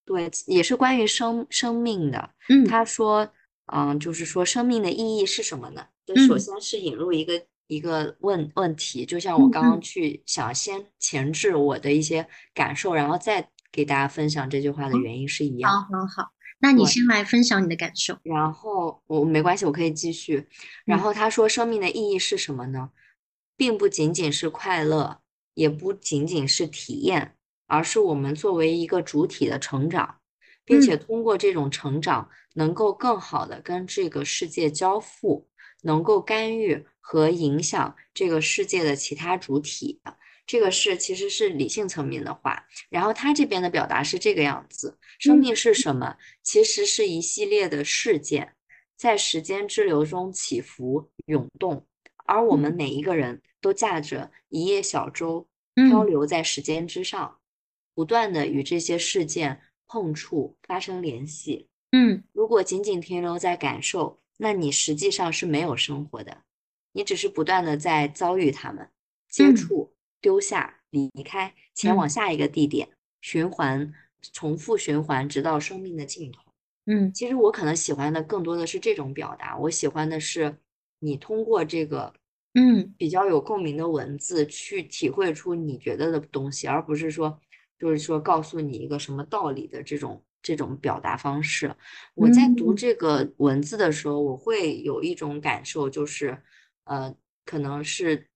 [0.06, 2.32] 对，也是关于生生命的。
[2.50, 3.32] 嗯他说，
[3.68, 5.86] 嗯，就是说生命的意义是什么呢？
[6.06, 15.72] 就首嗯先是引入一个一个问问题，就像我嗯刚刚嗯去想先前置我的一些感受，然后再给大家分享这句话的原因是一样。
[15.72, 16.32] 好好好，
[16.62, 18.18] 那你先来分享你的感受。
[18.24, 20.48] 然后我没关系，我可以继续。
[20.86, 22.92] 然嗯后他说，生命的意义是什么呢？
[23.58, 25.22] 并不仅仅是快乐，
[25.56, 27.36] 也不仅仅是体验，
[27.68, 30.18] 而是我们作为一个主体的成长，
[30.64, 35.48] 并且通过这种成长，能够更好的跟这个世界交付，
[35.84, 40.00] 能够干预和影响这个世界的其他主体。
[40.52, 46.18] 这个是其实是理性层面的话，然后他这边的表达是这个样子：生命是什么？
[46.44, 48.54] 其实是一系列的事件，
[48.98, 51.88] 在时间之流中起伏涌动，
[52.26, 57.40] 而我们每一个人都驾着一叶小舟，漂嗯流在时间之上，
[57.96, 61.70] 不断的与这些事件碰触，发生联系。
[61.94, 66.44] 嗯如果仅仅停留在感受，那你实际上是没有生活的，
[66.92, 68.90] 你只是不断的在遭遇他们，
[69.30, 72.88] 接嗯触、丢下、离开，前往嗯下一个地点，
[73.22, 73.92] 循环、
[74.32, 76.40] 重复循环，直到生命的尽头。
[76.86, 80.58] 嗯其实我可能喜欢的更多的是这种表达，我喜欢的是
[81.00, 82.14] 你通过这个
[82.54, 87.40] 嗯比较有共鸣的文字去体会出你觉得的东西，而不是说
[87.80, 91.74] 就是说告诉你一个什么道理的这种这种表达方式。
[92.16, 96.36] 我在读嗯这个文字的时候，我会有一种感受，就是
[96.86, 97.16] 呃，
[97.46, 98.28] 可能是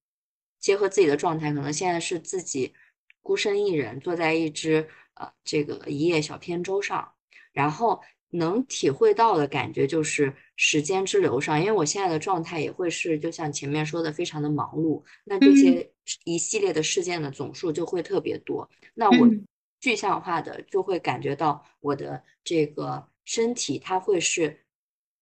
[0.66, 2.74] 结合自己的状态，可能现在是自己
[3.22, 7.14] 孤身一人坐在一只呃这个一叶小扁舟上，
[7.54, 8.02] 然后
[8.32, 15.56] 能体会到的感觉就是时间之流上，因为我现在的状态也会是，就像前面说的，非常的忙碌，那这嗯。
[15.56, 15.88] 些
[16.24, 19.46] 一系列的事件的总数就会特别多，那我嗯。
[19.80, 24.66] 具象化的就会感觉到我的这个身体，它会是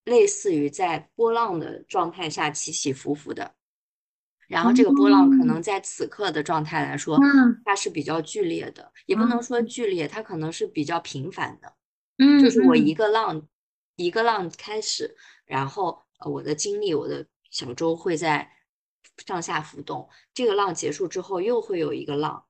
[0.06, 3.54] 类似于在波浪的状态下起起伏伏的。
[4.48, 7.62] 然后这个波浪可能在此刻的状态来说，嗯。
[7.66, 11.74] 它是比较剧烈的，也不能说嗯剧烈，它可能是比较频繁的。
[12.18, 12.88] 嗯，就是我嗯。
[12.88, 13.48] 一个浪
[13.96, 15.16] 一个浪开始，
[15.46, 18.50] 然后呃我的精力，我的小舟会在
[19.26, 22.46] 上下浮动，这个浪结束之后又会有一个浪，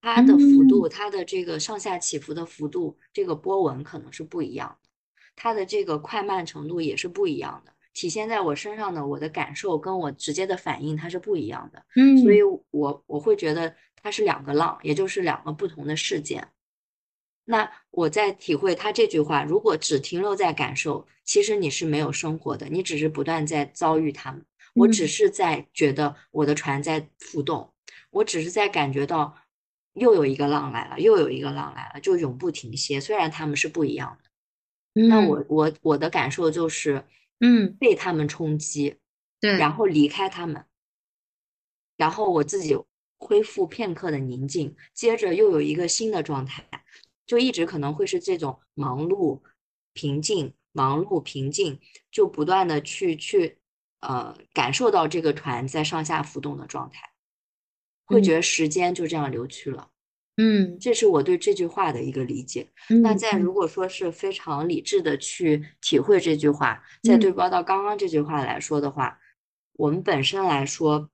[0.00, 4.88] 它的幅度，它的这个上下起伏的幅度，这个波纹可能是不一样的，
[5.36, 11.84] 它的这个快慢程度也是不一样的，体现在我身上的我的感受跟我直接的反应它是不一样的。
[11.96, 12.40] 嗯，所以
[12.70, 16.46] 我我会觉得它是两个浪，也就是两个不同的事件。
[17.44, 24.44] 那我在体会他这句话，如果只停留在感受，其实你是没有生活的，你只是不断在遭遇他们。
[24.76, 27.74] 我只嗯是在觉得我的船在浮动，
[28.10, 29.34] 我只是在感觉到
[29.94, 33.00] 又有一个浪来了，又有一个浪来了，就永不停歇。
[33.00, 37.02] 虽然他们是不一样的，那嗯我我我的感受就是
[37.40, 37.76] 嗯。
[37.78, 38.96] 被他们冲击，
[39.40, 39.72] 对，然。
[39.72, 40.64] 后离开他们，
[41.96, 42.76] 然后我自己
[43.16, 46.64] 恢复片刻的宁静，接着又有一个新的状态，
[47.26, 49.40] 就一直可能会是这种忙碌、
[49.92, 51.80] 平静、忙碌、平静，
[52.10, 53.58] 就不断的去去
[54.00, 57.10] 呃感受到这个船在上下浮动的状态，
[58.04, 59.90] 会觉嗯得时间就这样流去了。
[60.38, 60.76] 嗯。
[60.80, 62.68] 这是我对这句话的一个理解。
[62.88, 63.42] 嗯那在嗯。
[63.42, 67.34] 如果说是非常理智的去体会这句话，再对嗯。
[67.34, 69.18] 标到刚刚这句话来说的话，
[69.74, 71.10] 我们本身来说，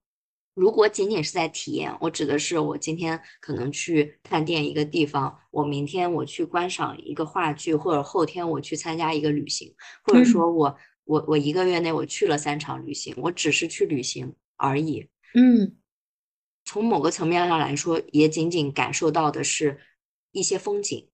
[0.55, 10.25] 如果仅仅是在体验，我指的是我今天可能去探店一个地方，我明天我去观赏一个话剧，或者后天我去参加一个旅行，或者嗯。
[10.25, 15.09] 说我我我一个月内我去了三场旅行，我只是去旅行而已。
[15.35, 15.77] 嗯
[16.65, 19.79] 从某个层面上来说，也仅仅感受到的是
[20.33, 21.11] 一些风景，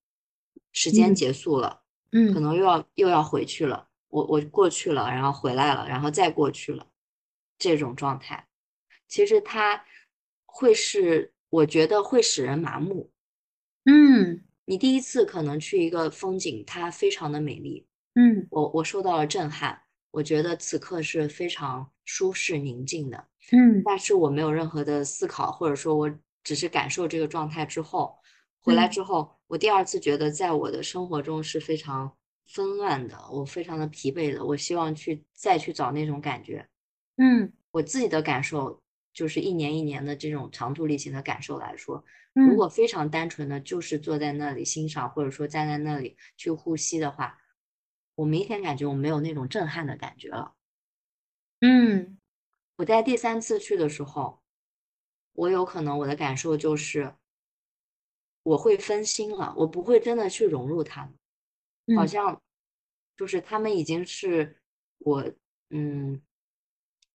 [0.73, 1.83] 时间嗯结束了，
[2.13, 6.87] 嗯可嗯能又要又要回去了，我我过去了，然后回来了，然后再过去了，
[7.59, 8.47] 这种状态，
[9.09, 9.85] 其实它
[10.47, 13.11] 会是，我觉得会使人麻木。
[13.85, 19.83] 嗯你第一次可能去一个风景，它非常的美丽，嗯我我受到了震撼，
[20.13, 23.27] 我觉得此刻是非常舒适宁静的。
[23.53, 23.91] 嗯。
[23.91, 26.11] 但是我没有任何的思考，或者说我
[26.45, 28.19] 只是感受这个状态之后，
[28.61, 28.89] 回来嗯。
[28.89, 32.17] 之后，我第二次觉得在我的生活中是非常
[32.47, 36.69] 纷乱的，我非常的疲惫的，我希望去再去找那种感觉。
[37.19, 37.53] 嗯。
[37.75, 38.83] 我自己的感受
[39.13, 42.05] 就是一年一年的这种长途旅行的感受来说，
[42.43, 42.57] 如嗯。
[42.57, 47.39] 果非常单纯的就是坐在那里欣赏，或者说站在那里去呼吸的话，
[48.17, 50.55] 我明显感觉我没有那种震撼的感觉了。
[51.63, 52.20] 嗯
[52.81, 54.41] 我在第三次去的时候，
[55.35, 57.15] 我有可能我的感受就是
[58.43, 61.15] 我会分心了，我不会真的去融入他们，
[61.99, 62.43] 好嗯像
[63.19, 64.57] 就是他们已经是
[64.97, 65.31] 我
[65.69, 66.23] 嗯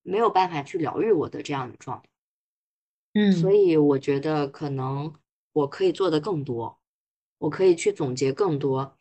[0.03, 2.09] 没有办法去疗愈我的这样的状态。
[3.13, 5.15] 嗯所嗯以我觉得可能
[5.51, 6.79] 我可以做的更多，
[7.39, 8.99] 我可以去总结更多。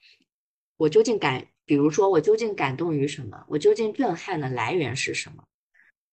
[0.79, 3.45] 我究竟感，比如说我究竟感动于什么？
[3.51, 5.45] 我究竟震撼的来源是什么？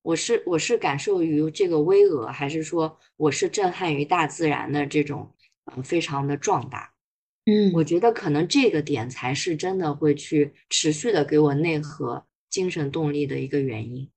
[0.02, 5.32] 我是我是感受于这个巍峨，还是说我是震撼于大自然的这种
[5.66, 6.93] 嗯非常的壮大？
[7.45, 14.10] 嗯我嗯，觉得可能这个点才是真的会去持续的给我内核精神动力的一个原因。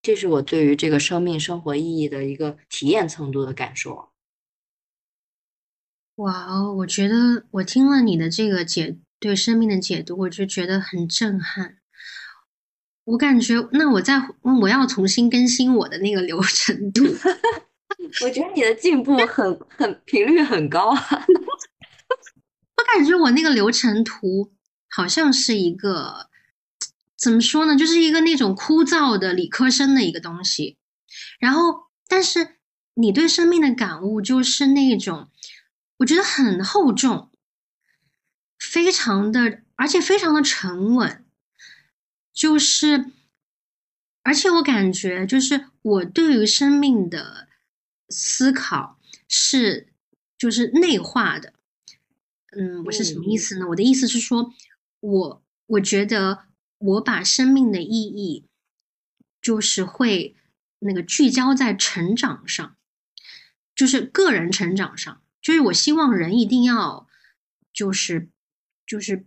[0.00, 4.10] 这是我对于这个生命生活意义的一个体验程度的感受。
[6.16, 11.78] 哇哦，我觉得我听了你的这个解对生命的解读，我就觉得很震撼。
[13.08, 14.20] 我感觉，那我再
[14.60, 17.04] 我要重新更新我的那个流程图。
[18.22, 21.00] 我觉得你的进步很很频率很高啊。
[22.76, 24.52] 我感觉我那个流程图
[24.90, 26.28] 好像是一个
[27.16, 30.76] 怎么说呢，就是一个那种枯燥的理科生的一个东西。
[31.40, 32.56] 然后，但是
[32.92, 35.30] 你对生命的感悟就是那种，
[35.96, 37.30] 我觉得很厚重，
[38.58, 41.24] 非常的，而且非常的沉稳。
[42.38, 43.10] 就是，
[44.22, 47.48] 而且我感觉就是我对于生命的
[48.08, 49.88] 思考是
[50.38, 51.52] 就是内化的。
[52.52, 53.66] 嗯，我是什么意嗯思呢？
[53.70, 54.54] 我的意思是说，
[55.00, 56.44] 我我觉得
[56.78, 58.46] 我把生命的意义
[59.42, 60.36] 就是会
[60.78, 62.76] 那个聚焦在成长上，
[63.74, 67.08] 就是个人成长上，就是我希望人一定要
[67.72, 68.28] 就是
[68.86, 69.26] 就是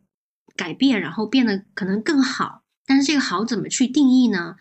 [0.55, 2.60] 改变，然后变得可能更好。
[2.85, 4.55] 但是这个好怎么去定义呢？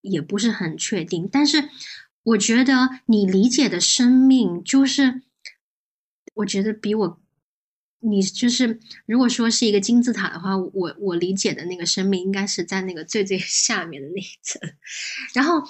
[0.00, 1.28] 也不是很确定。
[1.30, 1.68] 但是
[2.24, 5.22] 我觉得你理解的生命，就是
[6.34, 7.20] 我觉得比我，
[8.00, 14.60] 你就是如果说是一个金字塔的话，我我理解的那个生命应该是在那个最最 下面的那一层。
[15.34, 15.62] 然后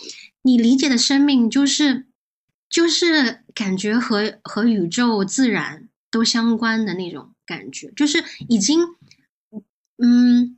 [0.42, 2.06] 你理解的生命，就是
[2.70, 8.80] 就是感觉和和宇宙、自然都相关的那种感觉，就是已经，
[9.98, 10.56] 嗯。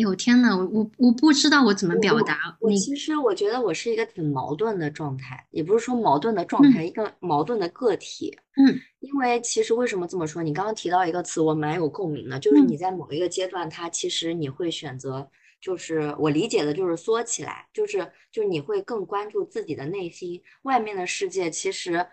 [0.00, 2.56] 哎呦天呐，我我我不知道我怎么表达。
[2.58, 8.34] 我你其实我觉得我是一个挺矛盾的状态，也不是说矛盾的状态，一个矛盾的个体。
[8.56, 10.42] 嗯因为其实为什么这么说？
[10.42, 15.28] 你刚刚提到一个词，我蛮有共鸣的，就是嗯你在某一个阶段，它其实你会选择，
[15.60, 17.98] 就是我理解的就是缩起来，就是
[18.32, 22.06] 就是你会更关注自己的内心，外面的世界其实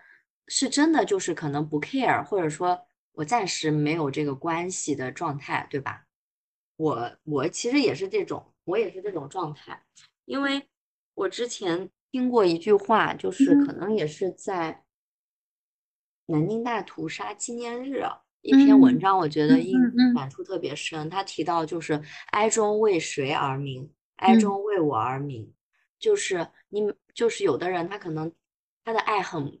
[0.46, 2.78] 是真的就是可能不 care，或者说
[3.12, 6.04] 我暂时没有这个关系的状态，对吧？
[6.78, 9.82] 我我其实也是这种，我也是这种状态，
[10.26, 10.62] 因为
[11.14, 14.84] 我之前听过一句话，就是嗯可能也是在
[16.26, 18.04] 南京大屠杀纪念日
[18.42, 21.10] 一篇文嗯章，我觉得嗯印感触特别深。
[21.10, 22.00] 他提到就是
[22.30, 23.92] 哀中为谁而鸣？
[24.16, 25.52] 哀嗯中为我而鸣。
[25.98, 26.80] 就是你，
[27.12, 28.32] 就是有的人他可能
[28.84, 29.60] 他的爱很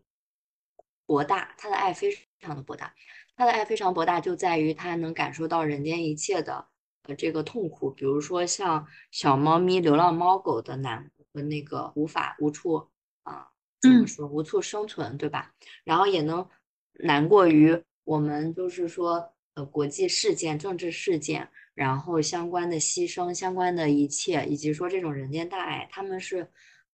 [1.04, 2.94] 博大，他的爱非常的博大，
[3.34, 6.68] 他的爱非常博大，就在于他能感受到人间一切的
[7.08, 12.86] 呃这个痛苦，比如说像小猫咪、流浪猫狗的难和那个无法无处
[13.22, 13.48] 啊、
[13.80, 15.52] 怎么嗯说无处生存，对吧？
[15.84, 16.46] 然后也能
[16.92, 26.46] 难过于我们就是说呃国际事件、政治事件，然后相关的牺牲、相关的一切，以及说这种人间大爱，他们是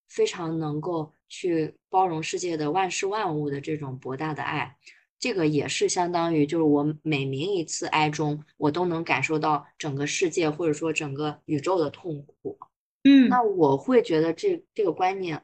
[0.09, 4.77] 非常能够去包容世界的万事万物的这种博大的爱。
[5.25, 12.59] 这个也是相当于，就是我每鸣一次哀钟，我都能感受到整个世界或者说整个宇宙的痛苦。
[13.05, 15.43] 嗯那我会觉得这这个观念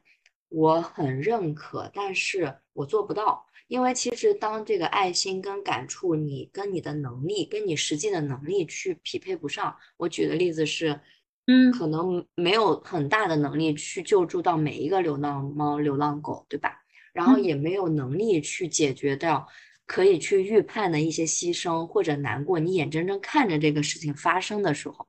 [0.49, 9.75] 我很认可，但是我做不到，因为其实当这个爱心跟感触，你跟你的能力，跟你实际的能力去匹配不上。
[9.97, 10.99] 我举的例子是，
[11.47, 16.77] 嗯可能没有很大的能力去救助到每一个流浪猫、流浪狗，对吧？
[17.13, 19.47] 然后嗯也没有能力去解决掉
[19.91, 25.05] 可以去预判的一些牺牲或者难过，你眼睁睁看着这个事情发生的时候，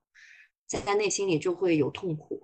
[0.66, 2.43] 在内心里就会有痛苦。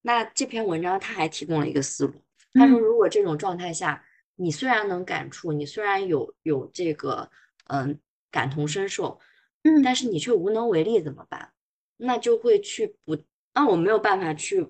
[0.00, 2.14] 那这篇文章他还提供了一个思路，
[2.54, 4.02] 他说，嗯如果这种状态下，
[4.36, 7.30] 你虽然能感触，你虽然有有这个
[7.66, 9.20] 嗯感同身受，
[9.64, 11.52] 嗯但是你却无能为力怎么办？
[11.98, 13.14] 那就会去不，
[13.52, 14.66] 那我没有办法去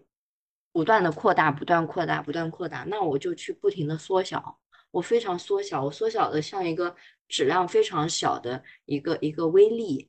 [0.73, 4.59] 不断的扩大，不断扩大，不断扩大，那我就去不停的缩小，
[4.95, 6.95] 我非常缩小，我缩小的像一个
[7.29, 10.09] 质量非常小的一个一个微粒，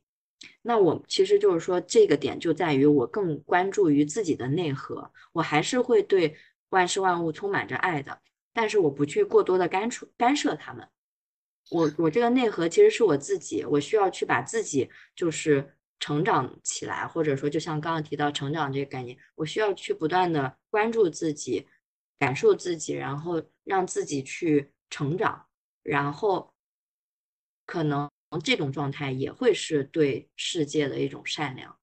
[0.62, 6.38] 那我其实就是说，这个点就在于我更关注于自己的内核，我还是会对
[6.70, 8.22] 万事万物充满着爱的，
[8.54, 10.88] 但是我不去过多的干触干涉他们。
[11.72, 21.66] 我我这个内核其实是我自己，我需要去把自己就是成长起来，或者说就像刚刚提到成长这个概念，我需要去不断的关注自己，
[22.20, 25.46] 感受自己，然后让自己去成长，
[25.84, 26.54] 然后
[27.66, 28.10] 可能
[28.44, 31.78] 这种状态也会是对世界的一种善良。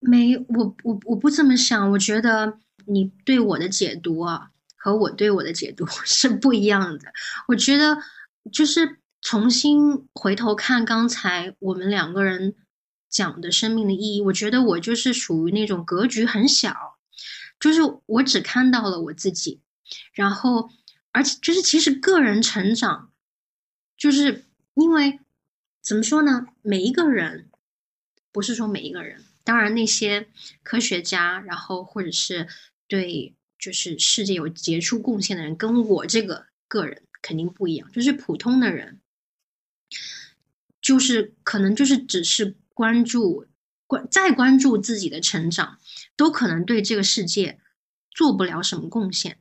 [0.00, 4.50] 没，我我我不这么想，我觉得你对我的解读啊。
[4.84, 7.12] 和我对我的解读 是不一样的。
[7.46, 7.98] 我觉得
[8.52, 12.56] 就是重新回头看刚才我们两个人
[13.08, 16.98] 讲的生命的意义，我觉得我就是属于那种格局很小，
[17.60, 19.62] 就是我只看到了我自己，
[20.12, 20.68] 然后
[21.12, 23.12] 而且就是其实个人成长，
[23.96, 24.44] 就是
[24.74, 25.20] 因为
[25.80, 26.48] 怎么说呢？
[26.62, 27.48] 每一个人
[28.32, 30.28] 不是说每一个人，当然那些
[30.62, 32.48] 科学家，然后或者是
[32.88, 33.34] 对。
[33.58, 37.92] 就是世界有杰出贡献的人，跟我这个个人肯定不一样。
[37.92, 39.00] 就是普通的人，
[40.80, 43.46] 就是可能就是只是关注
[43.86, 45.78] 关再关注自己的成长，
[46.16, 47.60] 都可能对这个世界
[48.10, 49.38] 做不了什么贡献。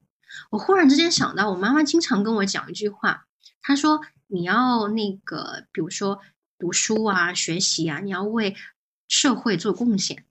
[0.50, 3.28] 我忽然之间想到，我妈妈经常跟我讲一句话，
[3.62, 6.20] 她说：“你要那个，比如说
[6.58, 8.56] 读书啊、学习啊，你要为
[9.08, 10.26] 社会做贡献。”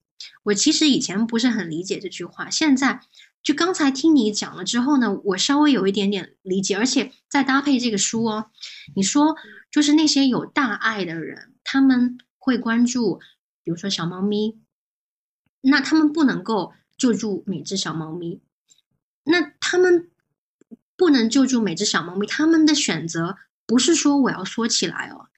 [0.44, 3.00] 我其实以前不是很理解这句话，现在。
[3.42, 8.50] 就刚才听你讲了之后呢，我稍微有一点点理解，而且再搭配这个书哦，
[8.94, 9.34] 你说
[9.70, 13.18] 就是那些有大爱的人，他们会关注，
[13.64, 14.60] 比如说小猫咪，
[15.62, 18.42] 那他们不能够救助每只小猫咪，
[19.24, 19.40] 那
[19.70, 20.10] 他们
[20.96, 25.28] 不能救助每只小猫咪，他们的选择不是说我要缩起来哦，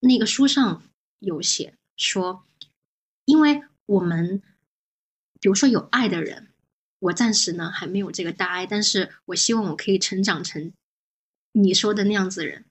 [0.00, 0.82] 那个书上
[1.20, 2.44] 有写说，
[3.24, 4.42] 因为我们
[5.40, 6.48] 比如说有爱的人。
[7.00, 10.72] 我暂时呢还没有这个大爱，但是我希望我可以成长成
[11.52, 12.64] 你说的那样子人，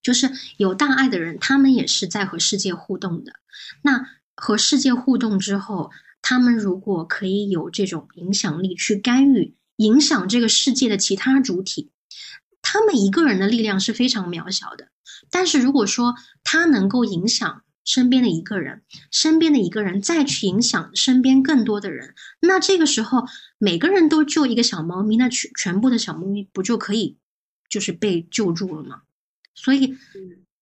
[0.00, 3.40] 就是有大爱的人，他们也是在和世界互动的。
[3.82, 5.90] 那和世界互动之后，
[6.22, 11.90] 他们如果可以有这种影响力去干预、影响这个世界的其他主体，
[12.62, 14.88] 他们一个人的力量是非常渺小的。
[15.30, 16.14] 但是如果说
[16.44, 23.26] 他能够影响，身边的一个人，身边的一个人再去影响身边更多的人，那这个时候
[23.56, 27.16] 每个人都救一个小猫咪，那全全部的小猫咪不就可以
[27.70, 29.02] 就是被救助了吗？
[29.54, 29.96] 所以，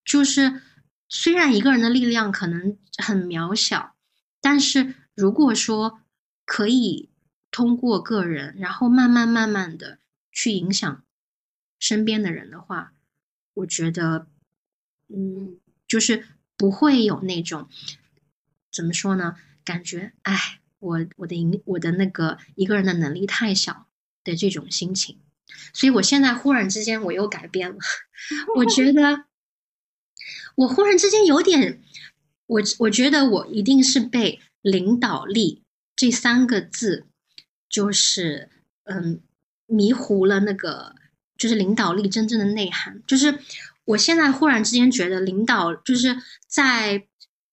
[0.05, 0.63] 就是
[1.09, 3.97] 虽然一个人的力量可能很渺小，
[4.41, 5.99] 但是如果说
[6.45, 7.11] 可以
[7.57, 9.99] 通过个人，然后慢慢慢慢的
[10.31, 11.03] 去影响
[11.79, 12.93] 身边的人的话，
[13.55, 14.27] 我觉得，
[15.09, 16.27] 嗯，就是。
[16.59, 17.69] 不会有那种
[18.73, 19.37] 怎么说呢？
[19.63, 23.89] 感觉哎，我我的影我的那个一个人的能力太小
[24.25, 25.21] 的这种心情，
[25.75, 27.77] 所以我现在忽然之间我又改变了。
[28.57, 29.27] 我觉得
[30.55, 31.83] 我忽然之间有点，
[32.47, 35.63] 我我觉得我一定是被领导力
[35.95, 37.07] 这三个字，
[37.69, 38.49] 就是
[38.85, 39.21] 嗯
[39.67, 40.95] 迷糊了那个，
[41.37, 43.39] 就是领导力真正的内涵，就是。
[43.87, 47.07] 我现在忽然之间觉得，领导就是在，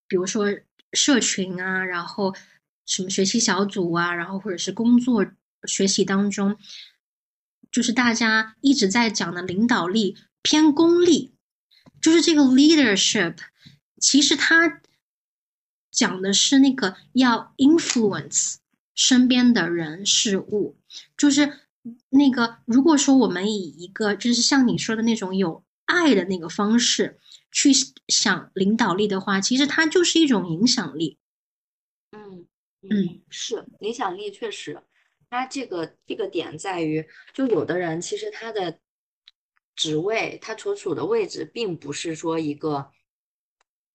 [0.08, 0.46] 比如说
[0.92, 2.34] 社群啊，然后
[2.84, 5.24] 什么学习小组啊，然后或者是工作
[5.64, 6.56] 学习当中，
[7.70, 11.36] 就是大家一直在讲的领导力偏功利，
[12.02, 13.36] 就是这个 leadership，
[14.00, 14.80] 其实它
[15.92, 18.56] 讲的是那个要 influence
[18.94, 20.76] 身边的人事物，
[21.16, 21.60] 就是
[22.10, 25.64] 那个如果说我们以一个就是像你说的那种有。
[25.86, 27.20] 爱的那个方式
[27.52, 27.70] 去
[28.08, 31.18] 想领导力的话，其实它就是一种影响力。
[32.12, 32.46] 嗯
[32.80, 34.82] 嗯，是影响力，确实，
[35.28, 38.78] 它这个这个点在于，就有的人其实他的
[39.76, 42.90] 职位，他所处的位置，并不是说一个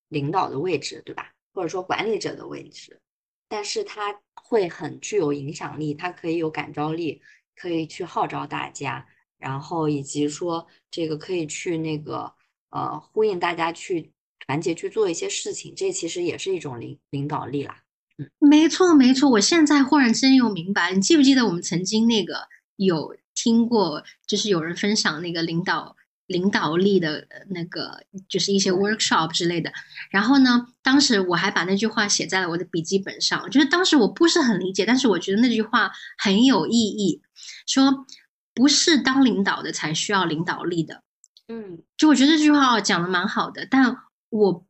[0.09, 1.33] 领导的位置，对吧？
[1.53, 3.01] 或者说管理者的位置，
[3.49, 7.21] 但是他会很具有影响力，他可以有感召力，
[7.55, 9.05] 可以去号召大家。
[9.37, 12.33] 然后以及说这个可以去那个
[12.71, 14.11] 呃呼应大家去
[14.45, 17.83] 团结去做一些事情，这其实也是一种领领导力啦。
[18.17, 25.95] 嗯，没错没错，我现在忽然之间又明白，你记不记得我们曾经那个有听过，就是有人分享那个领导
[26.29, 29.69] 领导力的那个，就是一些 workshop 之类的。
[30.09, 37.21] 然后呢，当时我还把那句话写在了我的笔记本上，就是当时我不是很理解，但是我觉得那句话很有意义，
[37.67, 38.05] 说。
[38.51, 41.01] 不是当领导的才需要领导力的，
[41.47, 43.95] 嗯，就我觉得这句话讲的蛮好的，但
[44.29, 44.65] 我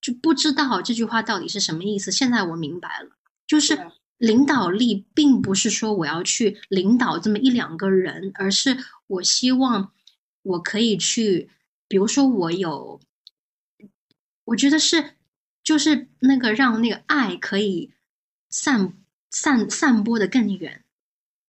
[0.00, 2.10] 就不知道这句话到底是什么意思。
[2.10, 3.10] 现在我明白了，
[3.46, 3.78] 就是
[4.16, 8.78] 领导力并不是说我要去领导这么一两个人，而是
[9.08, 9.92] 我希望
[10.42, 11.50] 我可以去，
[11.86, 13.00] 比如说我有，
[14.44, 15.14] 我觉得是
[15.62, 17.92] 就是那个让那个爱可以
[18.48, 18.94] 散
[19.30, 20.84] 散散播的更远，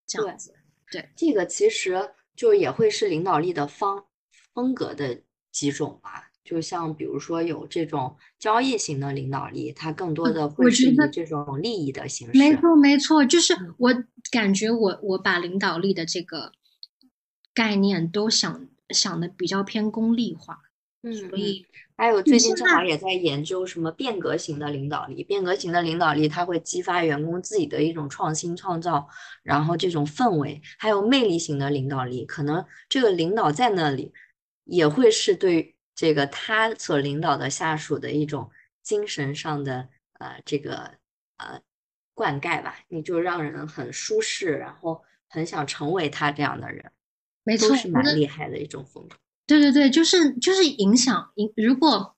[0.06, 0.54] 这样子。
[0.90, 4.06] 对这个其实就也会是领导力的方
[4.52, 5.22] 风格的
[5.52, 6.26] 几种吧。
[6.42, 12.36] 就像比如说有这种交易型的领导力，它更多的会是以这种利益的形式。
[12.36, 16.50] 没错，没错，就是嗯我感觉我我把领导力的这个
[17.54, 20.60] 概念都想想的比较偏功利化，
[21.02, 21.66] 嗯，所嗯以
[21.96, 29.08] 还有最近正好也在研究什么变革型的领导力，变革型的领导力它会激发员工自己的一种创新创造，
[29.42, 34.12] 然后这种氛围，还有魅力型的领导力，可能这个领导在那里
[34.64, 38.50] 也会是对这个他所领导的下属的一种
[38.82, 39.88] 精神上的
[40.18, 40.94] 呃这个
[41.36, 41.60] 呃
[42.14, 46.90] 灌溉吧，你就让人很舒适，然后很想成为他这样的人，
[47.44, 49.16] 没错，都是蛮厉害的一种风格。
[49.46, 52.16] 对对对，就是就是影响影，如果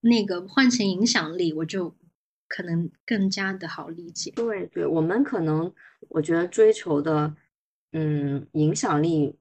[0.00, 1.96] 那个换成影响力，我就
[2.46, 4.30] 可能更加的好理解。
[4.36, 5.72] 对对，我们可能
[6.08, 7.34] 我觉得追求的，
[7.92, 9.36] 嗯，影响力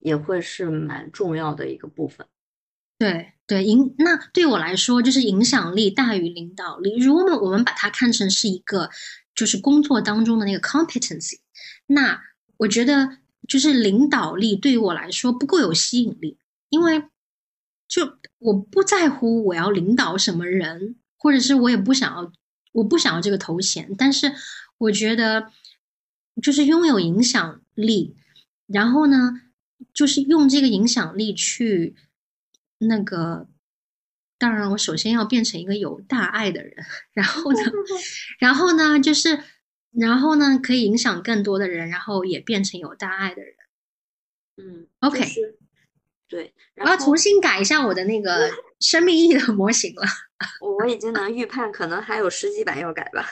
[0.00, 2.26] 也会是蛮重要的一个部分。
[2.98, 6.98] 对对，影那对我来说，就是影响力大于领导力。
[6.98, 8.90] 如果我们我们把它看成是一个
[9.34, 11.40] 就是工作当中的那个 competency，
[11.86, 12.22] 那
[12.58, 13.18] 我觉得
[13.48, 16.38] 就是领导力对于我来说不够有吸引力，
[16.68, 17.04] 因为
[17.88, 22.32] 就我不在乎我要领导什么人，或者是我也不想要
[22.72, 24.32] 我不想要这个头衔，但是
[24.78, 25.50] 我觉得
[26.42, 28.16] 就是拥有影响力，
[28.66, 29.40] 然后呢，
[29.94, 31.94] 就是用这个影响力去
[32.78, 33.48] 那个。
[34.38, 36.84] 当然，我首先要变成一个有大爱的人，
[37.14, 37.58] 然后呢，
[38.38, 39.42] 然后呢，就是，
[39.98, 43.54] 然后呢，可以影响更多的人，然后也变成有大爱的人。
[44.58, 45.58] 嗯 OK 就是
[46.28, 50.02] 对，我要然后重新改一下我的那个 生命意义的模型了。
[50.60, 53.26] 我我已经能预判，可能还有十几版要改吧。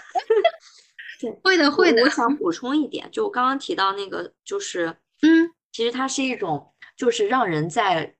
[1.43, 2.09] 会的，会的我。
[2.09, 8.15] 想补充一点，就我刚刚提到那个，就是嗯其实它是一种，就是让人在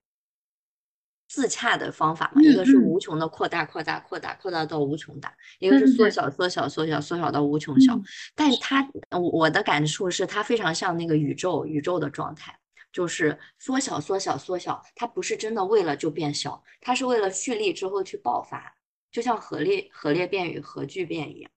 [1.29, 2.43] 自洽的方法嘛。
[2.43, 7.95] 一个是无穷的扩大、扩大、扩大、扩大到无穷大；一个是缩小、缩小、缩小、缩小到无穷小。
[7.95, 8.03] 嗯
[8.35, 12.59] 但是它，我我的感触是，它非常像那个宇宙，宇宙的状态，
[12.93, 14.83] 就是缩小、缩小、缩小。
[14.95, 18.75] 它不是真的为了就变小，它是为了蓄力之后去爆发，
[19.11, 21.51] 就像核裂核裂变与核聚变一样，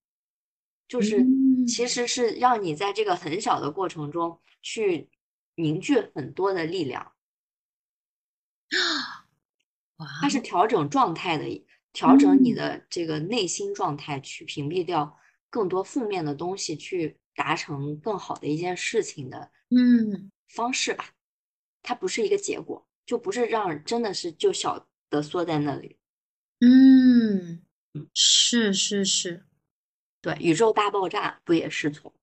[0.87, 5.09] 就是嗯其实是让你在这个很小的过程中去
[5.55, 7.11] 凝聚很多的力量。
[9.97, 15.17] 哇，它是调整状态的，调整你嗯的这个内心状态，去屏蔽掉
[15.49, 21.13] 更多负面的东西，去达成更好的一件事情的嗯方式吧。
[21.81, 25.97] 它不是一个结果，就不是让真的是就小的缩在那里。
[26.59, 29.45] 嗯嗯，是是是，
[30.21, 32.13] 对，宇宙大爆炸不也是从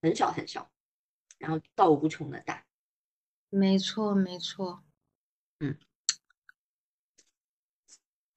[0.00, 0.70] 很小很小，
[1.38, 2.64] 然后到无穷的大。
[3.50, 4.82] 没错没错。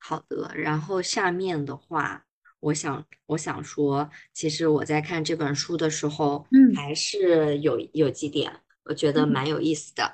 [0.04, 2.26] 好的，然后下面的话，
[2.60, 6.74] 我想我想说，其实我在看这本书的时候，嗯。
[6.76, 8.52] 还是有有几点
[8.86, 9.30] 我觉得嗯。
[9.32, 10.12] 蛮有意思的，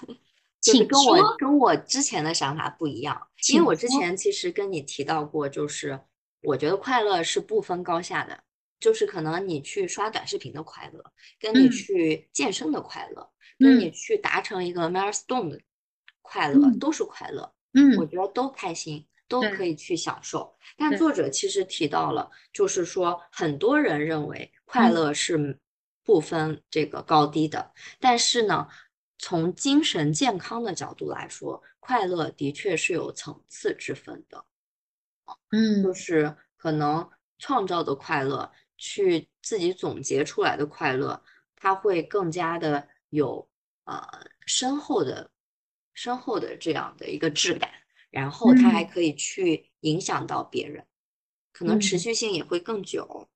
[0.62, 6.00] 就是请跟我跟我之前的想法不一样，因为我之前其实跟你提到过，就是
[6.42, 8.42] 我觉得快乐是不分高下的，
[8.80, 11.04] 就是可能你去刷短视频的快乐，
[11.38, 11.70] 跟你嗯。
[11.70, 13.92] 去健身的快乐，跟你嗯。
[13.92, 15.60] 去达成一个 milestone 的
[16.22, 16.78] 快乐，嗯。
[16.78, 17.52] 都是快乐。
[17.74, 17.96] 嗯。
[17.98, 20.56] 我嗯觉得都开心，都可以去享受。
[20.76, 25.58] 但作者其实提到了，就是说很多人认为快嗯乐是
[26.04, 28.68] 不分这个高低的，但是呢，
[29.18, 34.44] 从精神健康的角度来说，快乐的确是有层次之分的。
[35.82, 37.08] 就嗯是可能
[37.38, 41.20] 创造的快乐，去自己总结出来的快乐，
[41.56, 43.48] 它会更加的有
[43.84, 44.00] 呃
[44.46, 45.30] 深厚的、
[45.94, 47.70] 深厚的这样的一个质感，
[48.16, 50.82] 然后它还嗯可以去影响到别人，
[51.52, 53.28] 可能持嗯续性也会更久。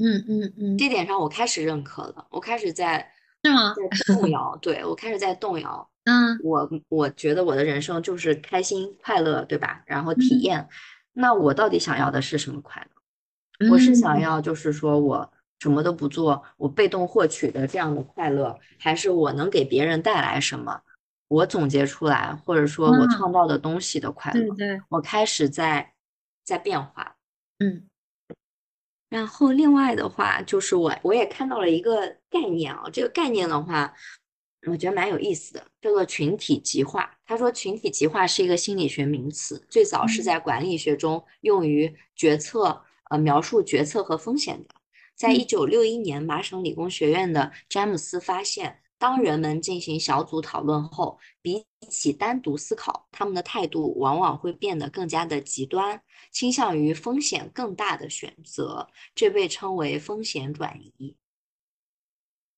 [0.00, 3.10] 嗯嗯嗯，这点上我开始认可了，我开始在
[3.42, 3.74] 是吗？
[3.74, 5.90] 在动摇，对，我开始在动摇。
[6.04, 9.82] 嗯我我觉得我的人生就是开心快乐，对吧？
[9.86, 10.68] 然后体嗯验，
[11.14, 12.86] 那我到底想要的是什么快
[13.58, 13.72] 乐？
[13.72, 20.80] 我是想嗯要就是说我什么都不做，我被动获取的这样的快乐，还是我能给别人带来什么？
[21.28, 24.40] 我总结出来，或者说我创造的东西的快乐。
[24.54, 25.92] 对对，我开始在
[26.42, 27.16] 在变化。
[27.58, 27.86] 嗯，
[29.10, 33.92] 然后另外的话，就是我我也看到了一个概念啊，这个概念的话，
[34.66, 37.18] 我觉得蛮有意思的，叫做群体极化。
[37.26, 44.74] 他说，群体极化是一个心理学名词，最早是在管理学中用于决策，呃，描述决策和风险的。
[45.14, 48.80] 在一九六一年，麻省理工学院的詹姆斯发现。
[48.98, 61.16] 当人们进行小组讨论后，比起单独思考，他们的态度往往会变得更加的极端，倾向于风险更大的选择，这被称为风险转移。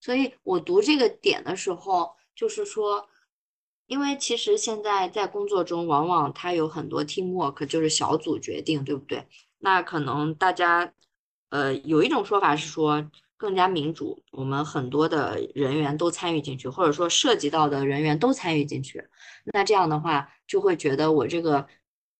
[0.01, 3.07] 所以我读这个点的时候，就是说，
[3.86, 9.28] 因为其实现在在工作中，往往它有很多 teamwork，就是小组决定，对不对？
[9.59, 10.95] 那可能大家，
[11.51, 13.11] 呃，有一种说法是说。
[13.41, 19.03] 更加民主，我们很多的人员都参与进去，或者说涉及到的人员都参与进去，
[19.55, 21.66] 那这样的话就会觉得我这个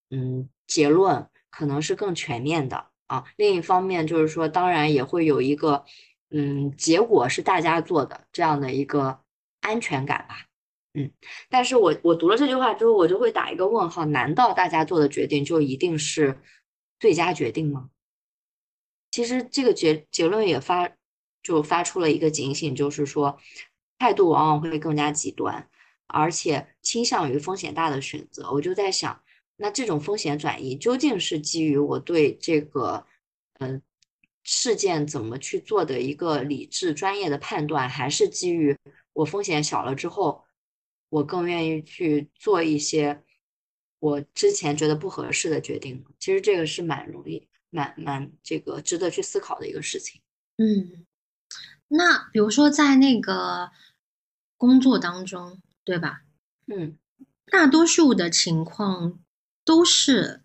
[0.09, 3.23] 嗯结论可能是更全面的啊。
[3.37, 5.85] 另一方面就是说，当然也会有一个
[6.31, 9.21] 嗯结果是大家做的这样的一个
[9.61, 10.47] 安全感吧。
[10.95, 11.13] 嗯，
[11.51, 16.41] 但是我我读了这句话之后，我就会打一个问号：难道大家做的决定就一定是
[16.99, 17.91] 最佳决定吗？
[19.11, 20.91] 其实这个结结论也发。
[21.43, 23.39] 就发出了一个警醒，就是说，
[23.99, 25.69] 态度往往会更加极端，
[26.07, 28.51] 而且倾向于风险大的选择。
[28.53, 29.23] 我就在想，
[29.57, 33.07] 那这种风险转移究竟是基于我对这个，
[33.59, 33.83] 嗯，
[34.43, 38.77] 事件怎么去做的一个理智专业的判断，还是基于
[39.13, 40.45] 我风险小了之后，
[41.09, 43.23] 我更愿意去做一些
[43.99, 46.05] 我之前觉得不合适的决定？
[46.19, 50.21] 其实这个是蛮容易、蛮蛮这个值得去思考的一个事情。
[50.57, 51.07] 嗯。
[51.93, 53.73] 那比如说在那个
[54.57, 56.23] 工作当中，对吧？
[56.69, 56.97] 嗯，
[57.47, 59.19] 大多数的情况
[59.65, 60.41] 都是，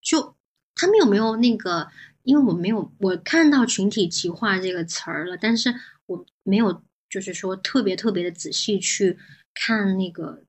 [0.00, 0.34] 就
[0.74, 1.90] 他们有没有那个？
[2.22, 5.74] 因为我没有我看到群体极化这个词儿了，但是
[6.06, 9.18] 我没有就是说特别特别的仔细去
[9.52, 10.42] 看那个，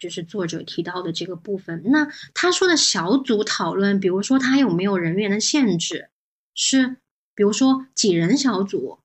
[0.00, 1.80] 就是作者提到的这个部分。
[1.84, 6.10] 那他说的小组讨论，比如说他有没有人员的限制？
[6.56, 6.96] 是
[7.36, 8.98] 比如说几人小组？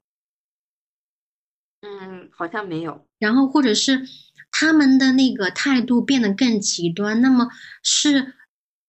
[2.38, 3.08] 嗯，好像没有。
[3.18, 4.08] 然后，或者是
[4.52, 7.50] 他们的那个态度变得更极端，那么
[7.82, 8.36] 是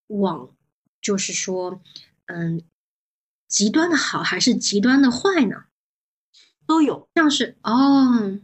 [0.08, 0.54] 往，
[1.00, 1.80] 就是说，
[2.26, 2.62] 嗯，
[3.48, 5.64] 极端的好还是极端的坏呢？
[6.66, 8.38] 都有，像是哦，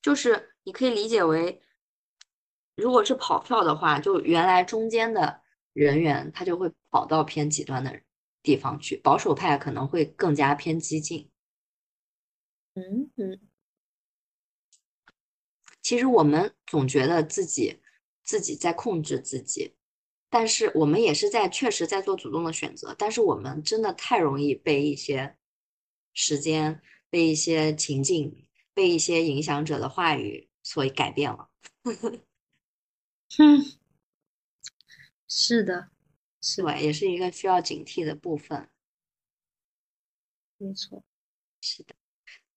[0.00, 1.60] 就是你可以理解为，
[2.76, 5.40] 如果是跑票的话，就原来中间的
[5.72, 8.00] 人员他就会跑到偏极端的
[8.40, 11.28] 地方去，保守派可能会更加偏激进。
[12.78, 13.40] 嗯嗯，
[15.82, 17.80] 其实我们总觉得自己
[18.24, 19.74] 自己在控制自己，
[20.30, 25.36] 但是我们也是在确实在做主动的选择，但是我们真的太容易被一些
[26.14, 31.48] 时间、被一些情境、被一些影响者的话语所改变了。
[33.38, 33.62] 嗯，
[35.28, 35.90] 是的，
[36.42, 38.68] 是吧，也是一个需要警惕的部分。
[40.60, 41.02] 没错，
[41.62, 41.94] 是的。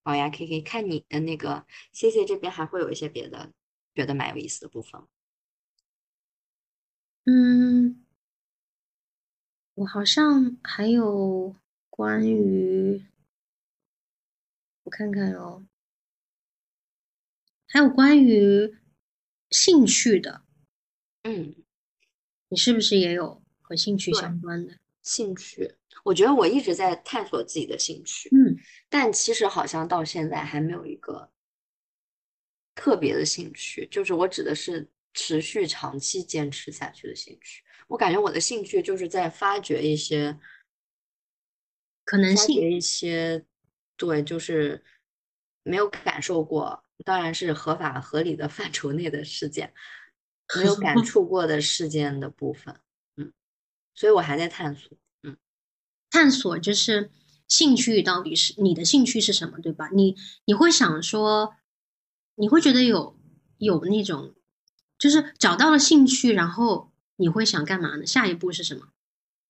[0.03, 3.51] 好呀，K K，看你的那个，谢谢这边还会有一些别的，
[3.93, 5.01] 觉得蛮有意思的部分。
[7.25, 8.03] 嗯，
[9.75, 11.55] 我好像还有
[11.89, 13.05] 关于，
[14.83, 15.67] 我看看哦，
[17.67, 18.75] 还有关于
[19.51, 20.41] 兴趣的。
[21.21, 21.53] 嗯，
[22.49, 25.75] 你是不是也有和兴趣相关的兴趣？
[26.03, 28.57] 我觉得我一直在探索自己的兴趣，嗯，
[28.91, 31.31] 但其实好像到现在还没有一个
[32.75, 37.63] 特别的兴趣，就是我指的是持续长期坚持下去的兴趣。
[37.87, 40.37] 我感觉我的兴趣就是在发掘一些
[42.03, 43.45] 可能性，一些
[43.95, 44.83] 对，就是
[45.63, 49.73] 没有感受过，当然是合法合理的范畴内的事件，
[50.57, 52.77] 没有感触过的事件的部分，
[53.15, 53.31] 嗯，
[53.95, 54.97] 所以我还在探索。
[55.23, 55.37] 嗯
[56.09, 57.09] 探索就是
[57.51, 59.89] 兴趣到底是你的兴趣是什么，对吧？
[59.93, 61.53] 你你会想说，
[62.35, 63.19] 你会觉得有
[63.57, 64.33] 有那种，
[64.97, 68.05] 就是找到了兴趣，然后你会想干嘛呢？
[68.05, 68.87] 下一步是什么？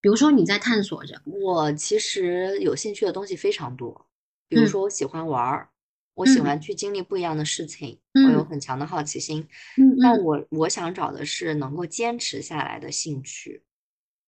[0.02, 1.22] 比如说你在探索着。
[1.26, 4.08] 我其实有兴趣的东西非常多，
[4.50, 5.70] 比如说我喜欢玩儿，
[6.16, 9.48] 我喜欢去经历不一样的事情，我有很强的好奇心。
[9.78, 13.62] 嗯，那我我想找的是能够坚持下来的兴趣。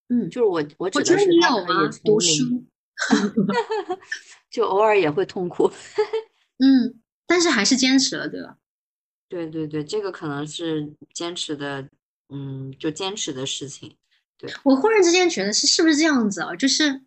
[0.10, 2.64] 嗯，就是我，我指的是他可以读书，
[4.50, 5.72] 就偶尔也会痛苦。
[6.60, 8.58] 嗯，但是还是坚持了，对吧？
[9.28, 11.90] 对对对，这个可能是坚持的，
[12.30, 13.98] 嗯，就坚持的事情。
[14.38, 16.56] 对我忽然之间觉得是是不是这样子啊？
[16.56, 17.02] 就是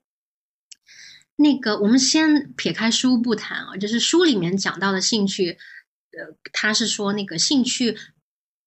[1.36, 5.58] 那个，我们先撇开书不谈啊，就是书里面讲到的兴趣，
[6.12, 7.96] 呃，他是说那个兴趣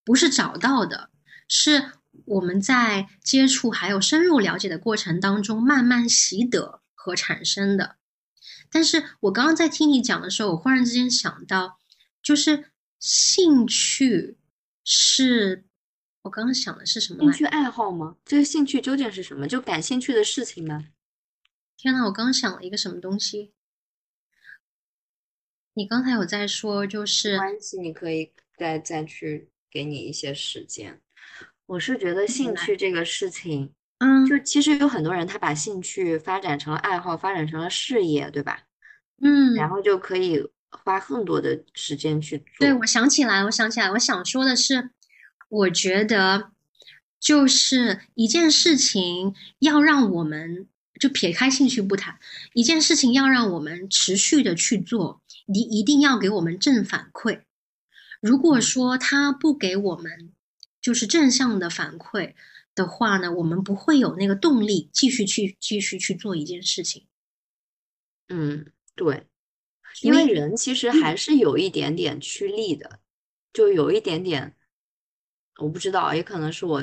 [0.05, 1.09] 不是找到的，
[1.47, 1.91] 是
[2.25, 7.95] 我们在接触还有深入了解的过程当中慢慢习得和产生的。
[8.69, 11.79] 但是我刚刚在听你讲的时候，我忽然之间想到，
[12.21, 14.37] 就是兴趣
[14.83, 15.65] 是，
[16.23, 17.19] 我刚刚想的是什么？
[17.23, 18.17] 兴趣爱好吗？
[18.25, 19.47] 这个兴趣究竟是什么？
[19.47, 20.89] 就感兴趣的事情吗？
[21.77, 23.53] 天呐，我刚想了一个什么东西。
[25.73, 31.01] 你刚才有在说，就没是关系，你可以再再去给你一些时间。
[31.67, 38.63] 我是觉得兴趣这个事情，嗯就其实有很多人他把兴趣发展成了爱好，发展成了事业，对吧？
[39.21, 40.41] 嗯然嗯，后就可以
[40.71, 42.79] 花更多的时间去做对，做。
[42.79, 44.91] 我想起来，我想起来，我想说的是，
[45.49, 46.51] 我觉得
[47.19, 50.67] 就是一件事情要让我们
[50.99, 52.17] 就撇开兴趣不谈，
[52.53, 57.41] 一件事情要让我们持续的去做，你一定要给我们正反馈。
[58.21, 60.31] 如果说他不给我们
[60.81, 62.35] 就是正向的反馈
[62.79, 67.05] 的话呢，我们不会有那个动力继续去继续去做一件事情。
[68.29, 69.27] 嗯，对，
[70.01, 72.99] 因为人其实还是有一点点趋利的，
[73.51, 74.55] 就有一点点，
[75.57, 76.81] 我不知道，也可能是我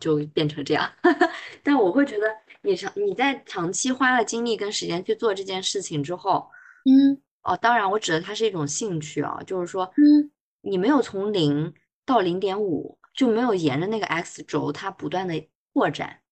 [0.00, 0.90] 就变成这样，
[1.62, 2.26] 但我会觉得
[2.62, 6.50] 你长你在长期花了精力跟时间去做这件事情之后，
[6.84, 7.20] 嗯。
[7.42, 10.30] 哦，当然我指的它是一种兴趣啊，就是说嗯。
[10.60, 11.72] 你没有从零
[12.04, 16.22] 到零点五，就没有沿着那个 x 轴它不断的扩展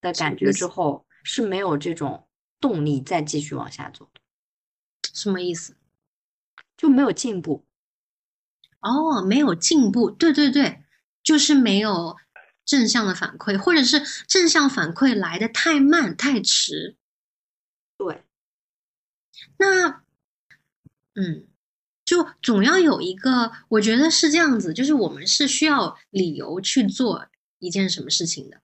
[0.00, 0.50] 的感觉？
[0.52, 4.20] 之后，是没有这种动力再继续往下走的，
[5.14, 5.76] 什么意思？
[6.76, 7.64] 就没有进步。
[8.80, 10.82] 哦，没有进步，对对对，
[11.22, 12.16] 就是没有
[12.64, 16.96] 正向的反馈，或者是正向反馈来的太慢太迟。
[17.96, 18.24] 对，
[19.58, 20.02] 那，
[21.14, 21.46] 嗯，
[22.04, 27.26] 就总要有一个，我觉得是这样子，就是我们是需要理由去做
[27.58, 28.60] 一件什么事情的，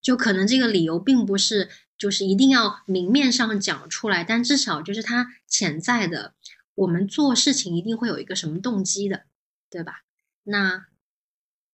[0.00, 6.34] 就可能这个理由并不是就是一定要明面上讲出来，但至少就是它潜在的，
[6.74, 9.24] 我们做事情一定会有一个什么动机的，
[9.70, 10.02] 对吧？
[10.44, 10.86] 那。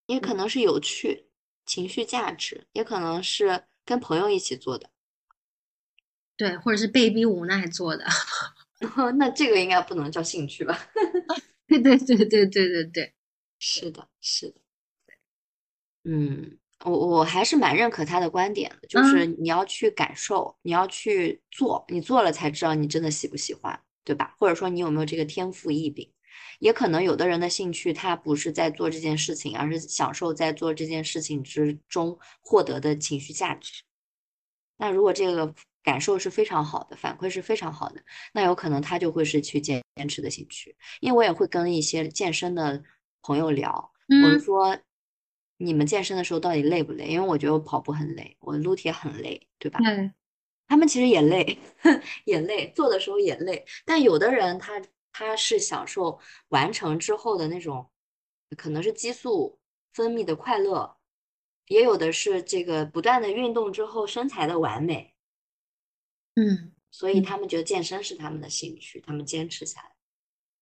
[0.07, 1.26] 也可能是有趣、
[1.66, 4.89] 情绪价值，也可能是跟朋友一起做的。
[6.34, 8.07] 对，或者是被逼无奈做的。
[9.18, 10.79] 那这个应该不能叫兴趣吧？
[11.66, 13.14] 对对对对对对对，
[13.59, 14.61] 是的，是的。
[16.05, 24.35] 嗯，我我还是蛮认可他的观点的，就是嗯你要去感受，你要去做，你做了才知道你真的喜不喜欢，对吧？
[24.39, 26.11] 或者说你有没有这个天赋异禀。
[26.61, 33.83] 也可能有的人的兴趣，他不是在做这件事情，而是享受在做这件事情之中获得的情绪价值。
[34.76, 35.53] 那如果这个
[35.89, 38.03] 感受是非常好的，反馈是非常好的，
[38.34, 40.76] 那有可能他就会是去坚坚持的兴趣。
[41.01, 42.82] 因为我也会跟一些健身的
[43.22, 43.91] 朋友聊，
[44.22, 44.78] 我说，
[45.57, 47.07] 你们健身的时候到底累不累？
[47.07, 49.80] 因为我觉得我跑步很累，我撸铁很累，对吧？
[49.82, 50.12] 嗯，
[50.66, 51.59] 他们其实也累，
[52.26, 53.64] 也累，做的时候也累。
[53.86, 57.89] 但有的人他他是享受完成之后的那种，
[58.59, 59.59] 可能是激素
[59.95, 60.99] 分泌的快乐，
[61.68, 65.14] 也有的是这个不断的运动之后身材的完美，
[66.41, 69.91] 嗯所以嗯他们觉得健身是他们的兴趣，他们坚持下来。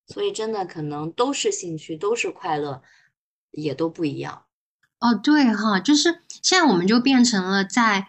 [0.06, 2.82] 所以真的可能都是兴趣，都是快乐，
[3.50, 4.46] 也都不一样。
[5.00, 8.08] 哦对哈，就是现在我们就变成了在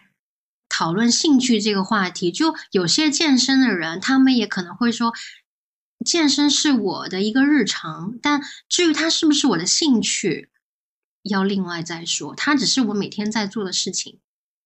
[0.70, 2.32] 讨论兴趣这个话题。
[2.32, 5.13] 就有些健身的人，他们也可能会说，
[6.05, 10.51] 健身是我的一个日常，但至于它是不是我的兴趣，
[11.24, 12.36] 要另外再说。
[12.36, 14.20] 它只是我每天在做的事情，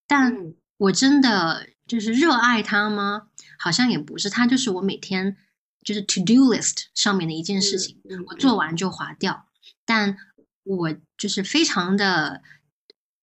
[0.06, 3.28] 但嗯我真的就是热爱它吗？
[3.58, 5.36] 好像也不是，它就是我每天
[5.84, 9.46] 就是 to do list 上面的一件事情，嗯我做完就划掉。
[9.84, 10.16] 但
[10.62, 12.40] 我就是非常的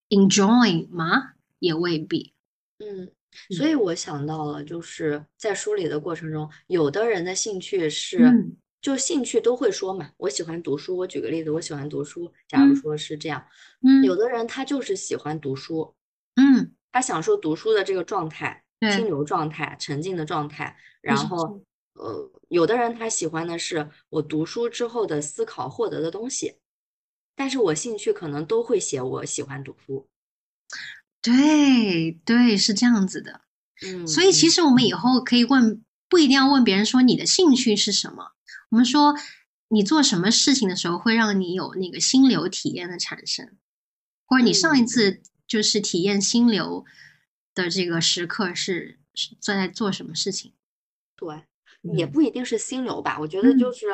[0.10, 1.34] enjoy 吗？
[1.58, 2.36] 也未必。
[2.78, 3.10] 嗯，
[3.58, 10.96] 所以我想到了，就是在梳理的过程中，有的人的兴趣是，嗯就兴趣都会说嘛，我喜欢读书。
[10.96, 12.32] 我举个例子，我喜欢读书。
[12.48, 13.44] 假如嗯说是这样，
[13.82, 15.96] 嗯有的人他就是喜欢读书，
[16.36, 20.76] 嗯，他享受读书的这个状态，对清流状态、沉浸的状态。
[21.02, 21.62] 然后，
[21.94, 26.56] 呃，有的人他喜欢的是我读书之后的思考获得的东西，
[27.36, 30.08] 但是我兴趣可能都会写我喜欢读书。
[31.22, 33.42] 对对，是这样子的。
[33.86, 38.34] 嗯，所以其嗯实我们以后可以问，不一定要问别人说你的兴趣是什么。
[38.70, 39.16] 我们说
[39.70, 43.58] 你做什么事情的时候会让你有那个心流体验的产生，
[44.26, 46.86] 或者你上一嗯次就是体验心流
[47.54, 50.54] 的这个时刻是是在做什么事情？
[51.18, 51.43] 对，
[51.93, 53.18] 也不一定是心流吧。
[53.20, 53.88] 我觉得就是，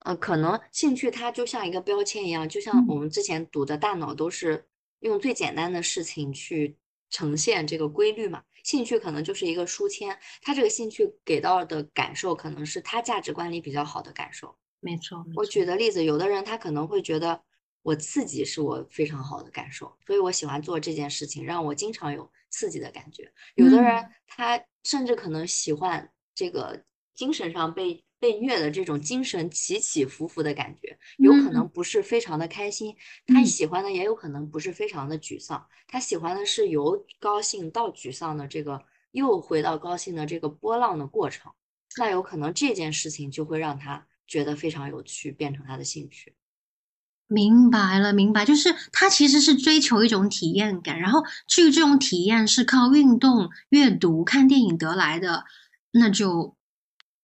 [0.00, 4.66] 呃，可能兴趣它就像一个标签一样，就像我们之前读的大脑都是
[5.00, 6.76] 用最简单的事情去
[7.08, 8.44] 呈现这个规律嘛。
[8.62, 14.54] 兴趣可能就是一个书签，他这个兴趣给到的感受，可能是他价值观里比较好的感受。
[14.80, 17.42] 没错，我举的例子，有的人他可能会觉得
[17.82, 23.32] 我刺激是我非常好的感受，所以我喜欢做这件事情，让我经常有刺激的感觉。
[23.54, 32.94] 有的人他甚至可能喜欢这个精神上被被虐的这种精神起起伏伏的感觉，有可能不是非常的开心。
[33.26, 41.50] 他喜欢的也有可能不是非常的沮丧，他喜欢的是由高兴到沮丧的这个又回到高兴的这个波浪的过程。
[41.96, 44.06] 那有可能这件事情就会让他。
[44.30, 46.32] 觉得非常有趣，变成他的兴趣。
[47.32, 55.44] 明白了，明白，就是他其实是追求一种体验感，然后至于这种体验是靠运动、阅读、看电影得来的，
[55.92, 56.56] 那就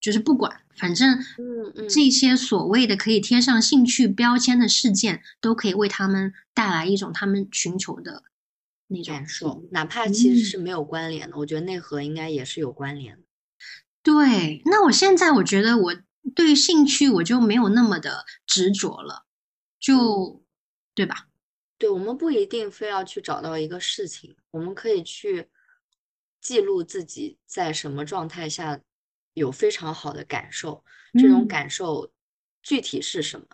[0.01, 8.23] 就是不管，反正嗯嗯，这些所谓的可以贴上兴趣标签的事件，都可以为他们带来一种他们寻求的
[8.87, 13.23] 那种感受，哪怕其实是没有关联的，我觉得内核应该也是有关联的。
[14.05, 15.97] 对，那我现在我觉得我。
[16.35, 19.27] 对于兴趣，我就没有那么的执着了，
[19.79, 20.45] 就
[20.95, 21.29] 对吧？
[21.79, 25.51] 对，我们不一定非要去找到一个事情，我们可以去
[26.41, 28.81] 记录自己在什么状态下
[29.35, 30.85] 有非常好的感受。
[31.15, 32.13] 这种感受
[32.63, 33.47] 具体是什么？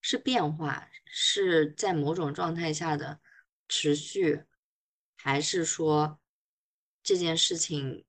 [0.00, 0.88] 是变化？
[1.04, 3.20] 是在某种状态下的
[3.68, 4.44] 持续？
[5.16, 6.20] 还是说
[7.02, 8.04] 这件事情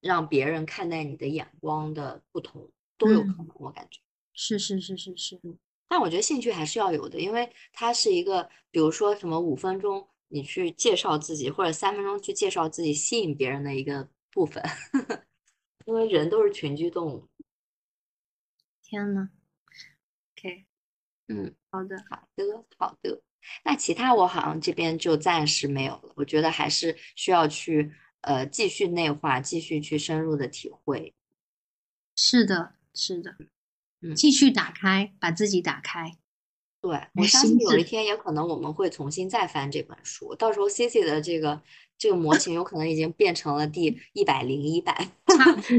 [0.00, 2.70] 让别人看待你的眼光的不同？
[2.96, 4.00] 都有可能，我感觉
[4.32, 5.40] 是是是是是，
[5.88, 14.62] 但我觉得兴趣还是要有的，因为它是一个，比如说什么五分钟你去介绍自己，或者三分钟去介绍自己，吸引别人的一个部分，
[15.86, 17.26] 因为人都是群居动物。
[18.82, 20.66] 天呐 o k
[21.28, 23.22] 嗯，好的好的好的，
[23.64, 31.14] 那其他我好像这边就暂时没有了，我觉得还是需要去呃继续内化，继续去深入的体会。
[32.16, 32.74] 是的。
[32.94, 33.48] 是的，嗯，
[34.16, 36.16] 继续打开，把自己打开。
[36.80, 41.60] 对，我相信有一天也可能我们会重新再翻这本书，到时候 C C 的这个
[41.98, 45.10] 这个模型有可能已经变成了第 一百零一版，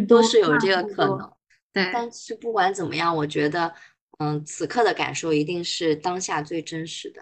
[0.07, 1.31] 都是有这个可能。
[1.71, 3.73] 对，但是不管怎么样，我觉得，
[4.17, 7.21] 嗯，此刻的感受一定是当下最真实的。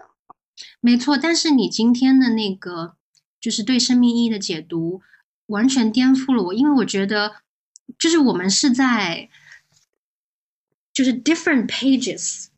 [0.80, 2.96] 没错，但是你今天的那个
[3.40, 5.02] 就是对生命意义的解读，
[5.46, 7.36] 完全颠覆了我，因为我觉得
[7.96, 9.30] 就是我们是在。
[10.98, 12.48] 就是 different pages，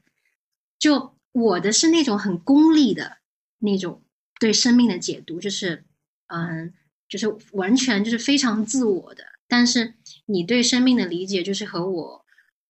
[0.79, 3.19] 就我的是那种很功利的
[3.59, 4.03] 那种
[4.41, 5.85] 对生命的解读，就是
[6.29, 6.73] 嗯，
[7.07, 9.23] 就是完全就是非常自我的。
[9.47, 9.93] 但是
[10.25, 12.25] 你对生命的理解，就是和我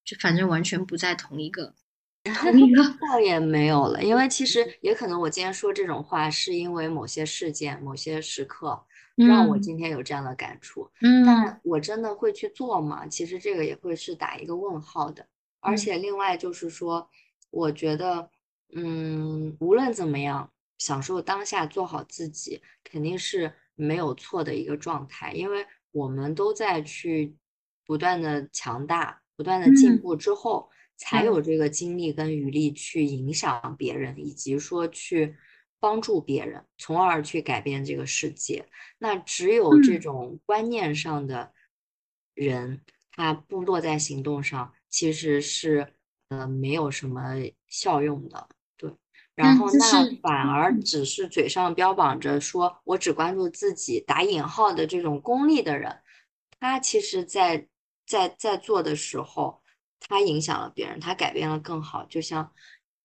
[0.05, 1.73] 就反正完全不在同一个
[2.35, 2.83] 同一个。
[3.01, 10.91] 倒也没有了，因为其实也可能我今天说这种话，是因为某些事件、某些时刻让我今天有这样的感触。
[11.01, 13.07] 嗯，但我真的会去做吗？
[13.07, 15.25] 其实这个也会是打一个问号的。
[15.61, 17.09] 而且另外就是说，
[17.51, 18.31] 我觉得，
[18.75, 25.33] 嗯，无论怎么样，享受当下，做好自己，肯定是没有错的一个状态。
[25.33, 27.37] 因为我们都在去
[27.85, 35.37] 不断的强大、不断的进步之后，才有这个精力跟余力去影响别人，以及说去
[35.79, 38.67] 帮助别人，从而去改变这个世界。
[38.99, 41.53] 那只有这种观念上的
[42.35, 42.83] 人，
[43.13, 44.73] 他不落在行动上。
[44.91, 45.95] 其实是
[46.29, 47.37] 呃没有什么
[47.69, 48.93] 效用的，对。
[49.35, 56.01] 然后那反而只是嘴上标榜着说我只关注自己打引号的这种功利的人，
[56.59, 57.67] 他其实在
[58.07, 59.63] 在在做的时候，
[60.01, 62.05] 他影响了别人，他改变了更好。
[62.05, 62.53] 就像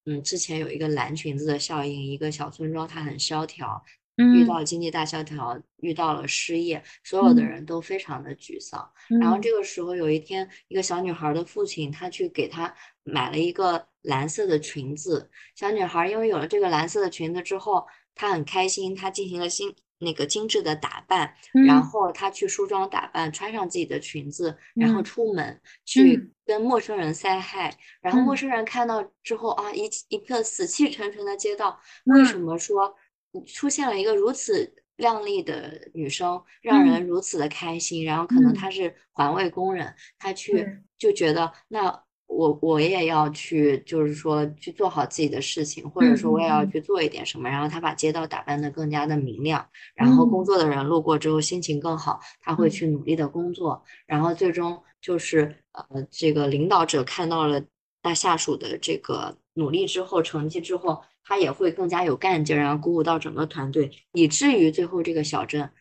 [0.06, 3.84] 嗯之前有一个蓝裙子的效应，一个小村庄它很萧条。
[4.18, 8.90] 遇到经济大萧条，遇到了失业，所有的人都非常的沮丧。
[9.20, 12.74] 然后这个时候，有一天，一个小女孩的父亲，他去给她
[13.04, 15.30] 买了一个蓝色的裙子。
[15.56, 21.34] 小女孩因为有了这个蓝色的裙子之后，她很开心，她进行了新那个精致的打扮，
[21.68, 27.74] 然后她去梳妆打扮，穿上自己的裙子，然后出门去跟陌生人 say hi。
[28.02, 32.96] 然后陌生人看到之后啊，一一个死气沉沉的街道，为什么说？
[33.44, 38.03] 出现了一个如此靓丽的女生，让人如此的开心。
[38.06, 40.68] 然后可能她是环卫工人，她去
[40.98, 47.48] 就觉得那我我也要去，就是说去做好自己的事情，或者说我也要去做一点什么。
[47.49, 50.45] 然后她把街道打扮得更加的明亮，然后工嗯。
[50.45, 52.72] 作的人路过之后心情更好，她会嗯。
[52.72, 57.62] 去努力的工作，然后最终就是呃，这个领导者看到了
[58.02, 65.73] 他下属的这个努力之后，成绩之后，他也会更加有干劲儿，然后鼓舞到整个团队，以至于最后这个小镇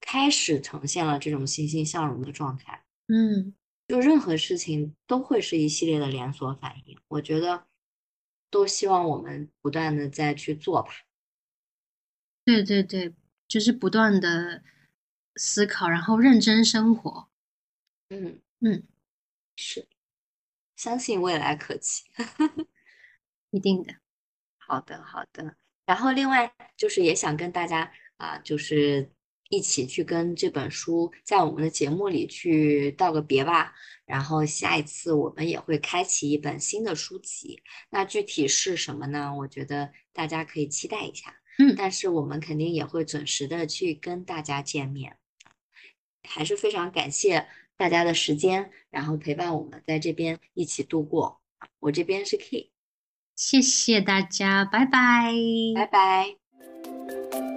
[0.00, 2.82] 开始呈现了这种欣欣向荣的状态。
[3.08, 3.54] 嗯，
[3.88, 7.66] 就任何事情都会是一系列的连锁反应，我觉得
[8.50, 10.88] 都希望我们不断的再去做吧。
[12.44, 13.14] 对对对，
[13.46, 14.62] 就是不断的
[15.34, 17.28] 思考，然后认真生活。
[18.08, 18.82] 嗯嗯，
[19.56, 19.86] 是，
[20.76, 22.04] 相信未来可期。
[23.50, 23.94] 一定的。
[24.66, 25.56] 好的，好的。
[25.86, 29.12] 然后另外就是也想跟大家啊，就是
[29.48, 33.72] 一起去跟这本书在我们的节目里去道个别吧。
[34.04, 39.34] 然后下一次我们也会开启一本新的书籍，那具体是什么呢？
[39.38, 41.36] 我觉得大家可以期待一下。
[41.58, 45.16] 嗯但是我们肯定也会准时的去跟大家见面。
[46.28, 51.40] 还是非常感谢大家的时间，然后陪伴我们在这边一起度过。
[51.80, 52.72] 我这边是 K，
[53.36, 55.30] 谢谢大家拜拜。
[55.74, 57.55] 拜拜。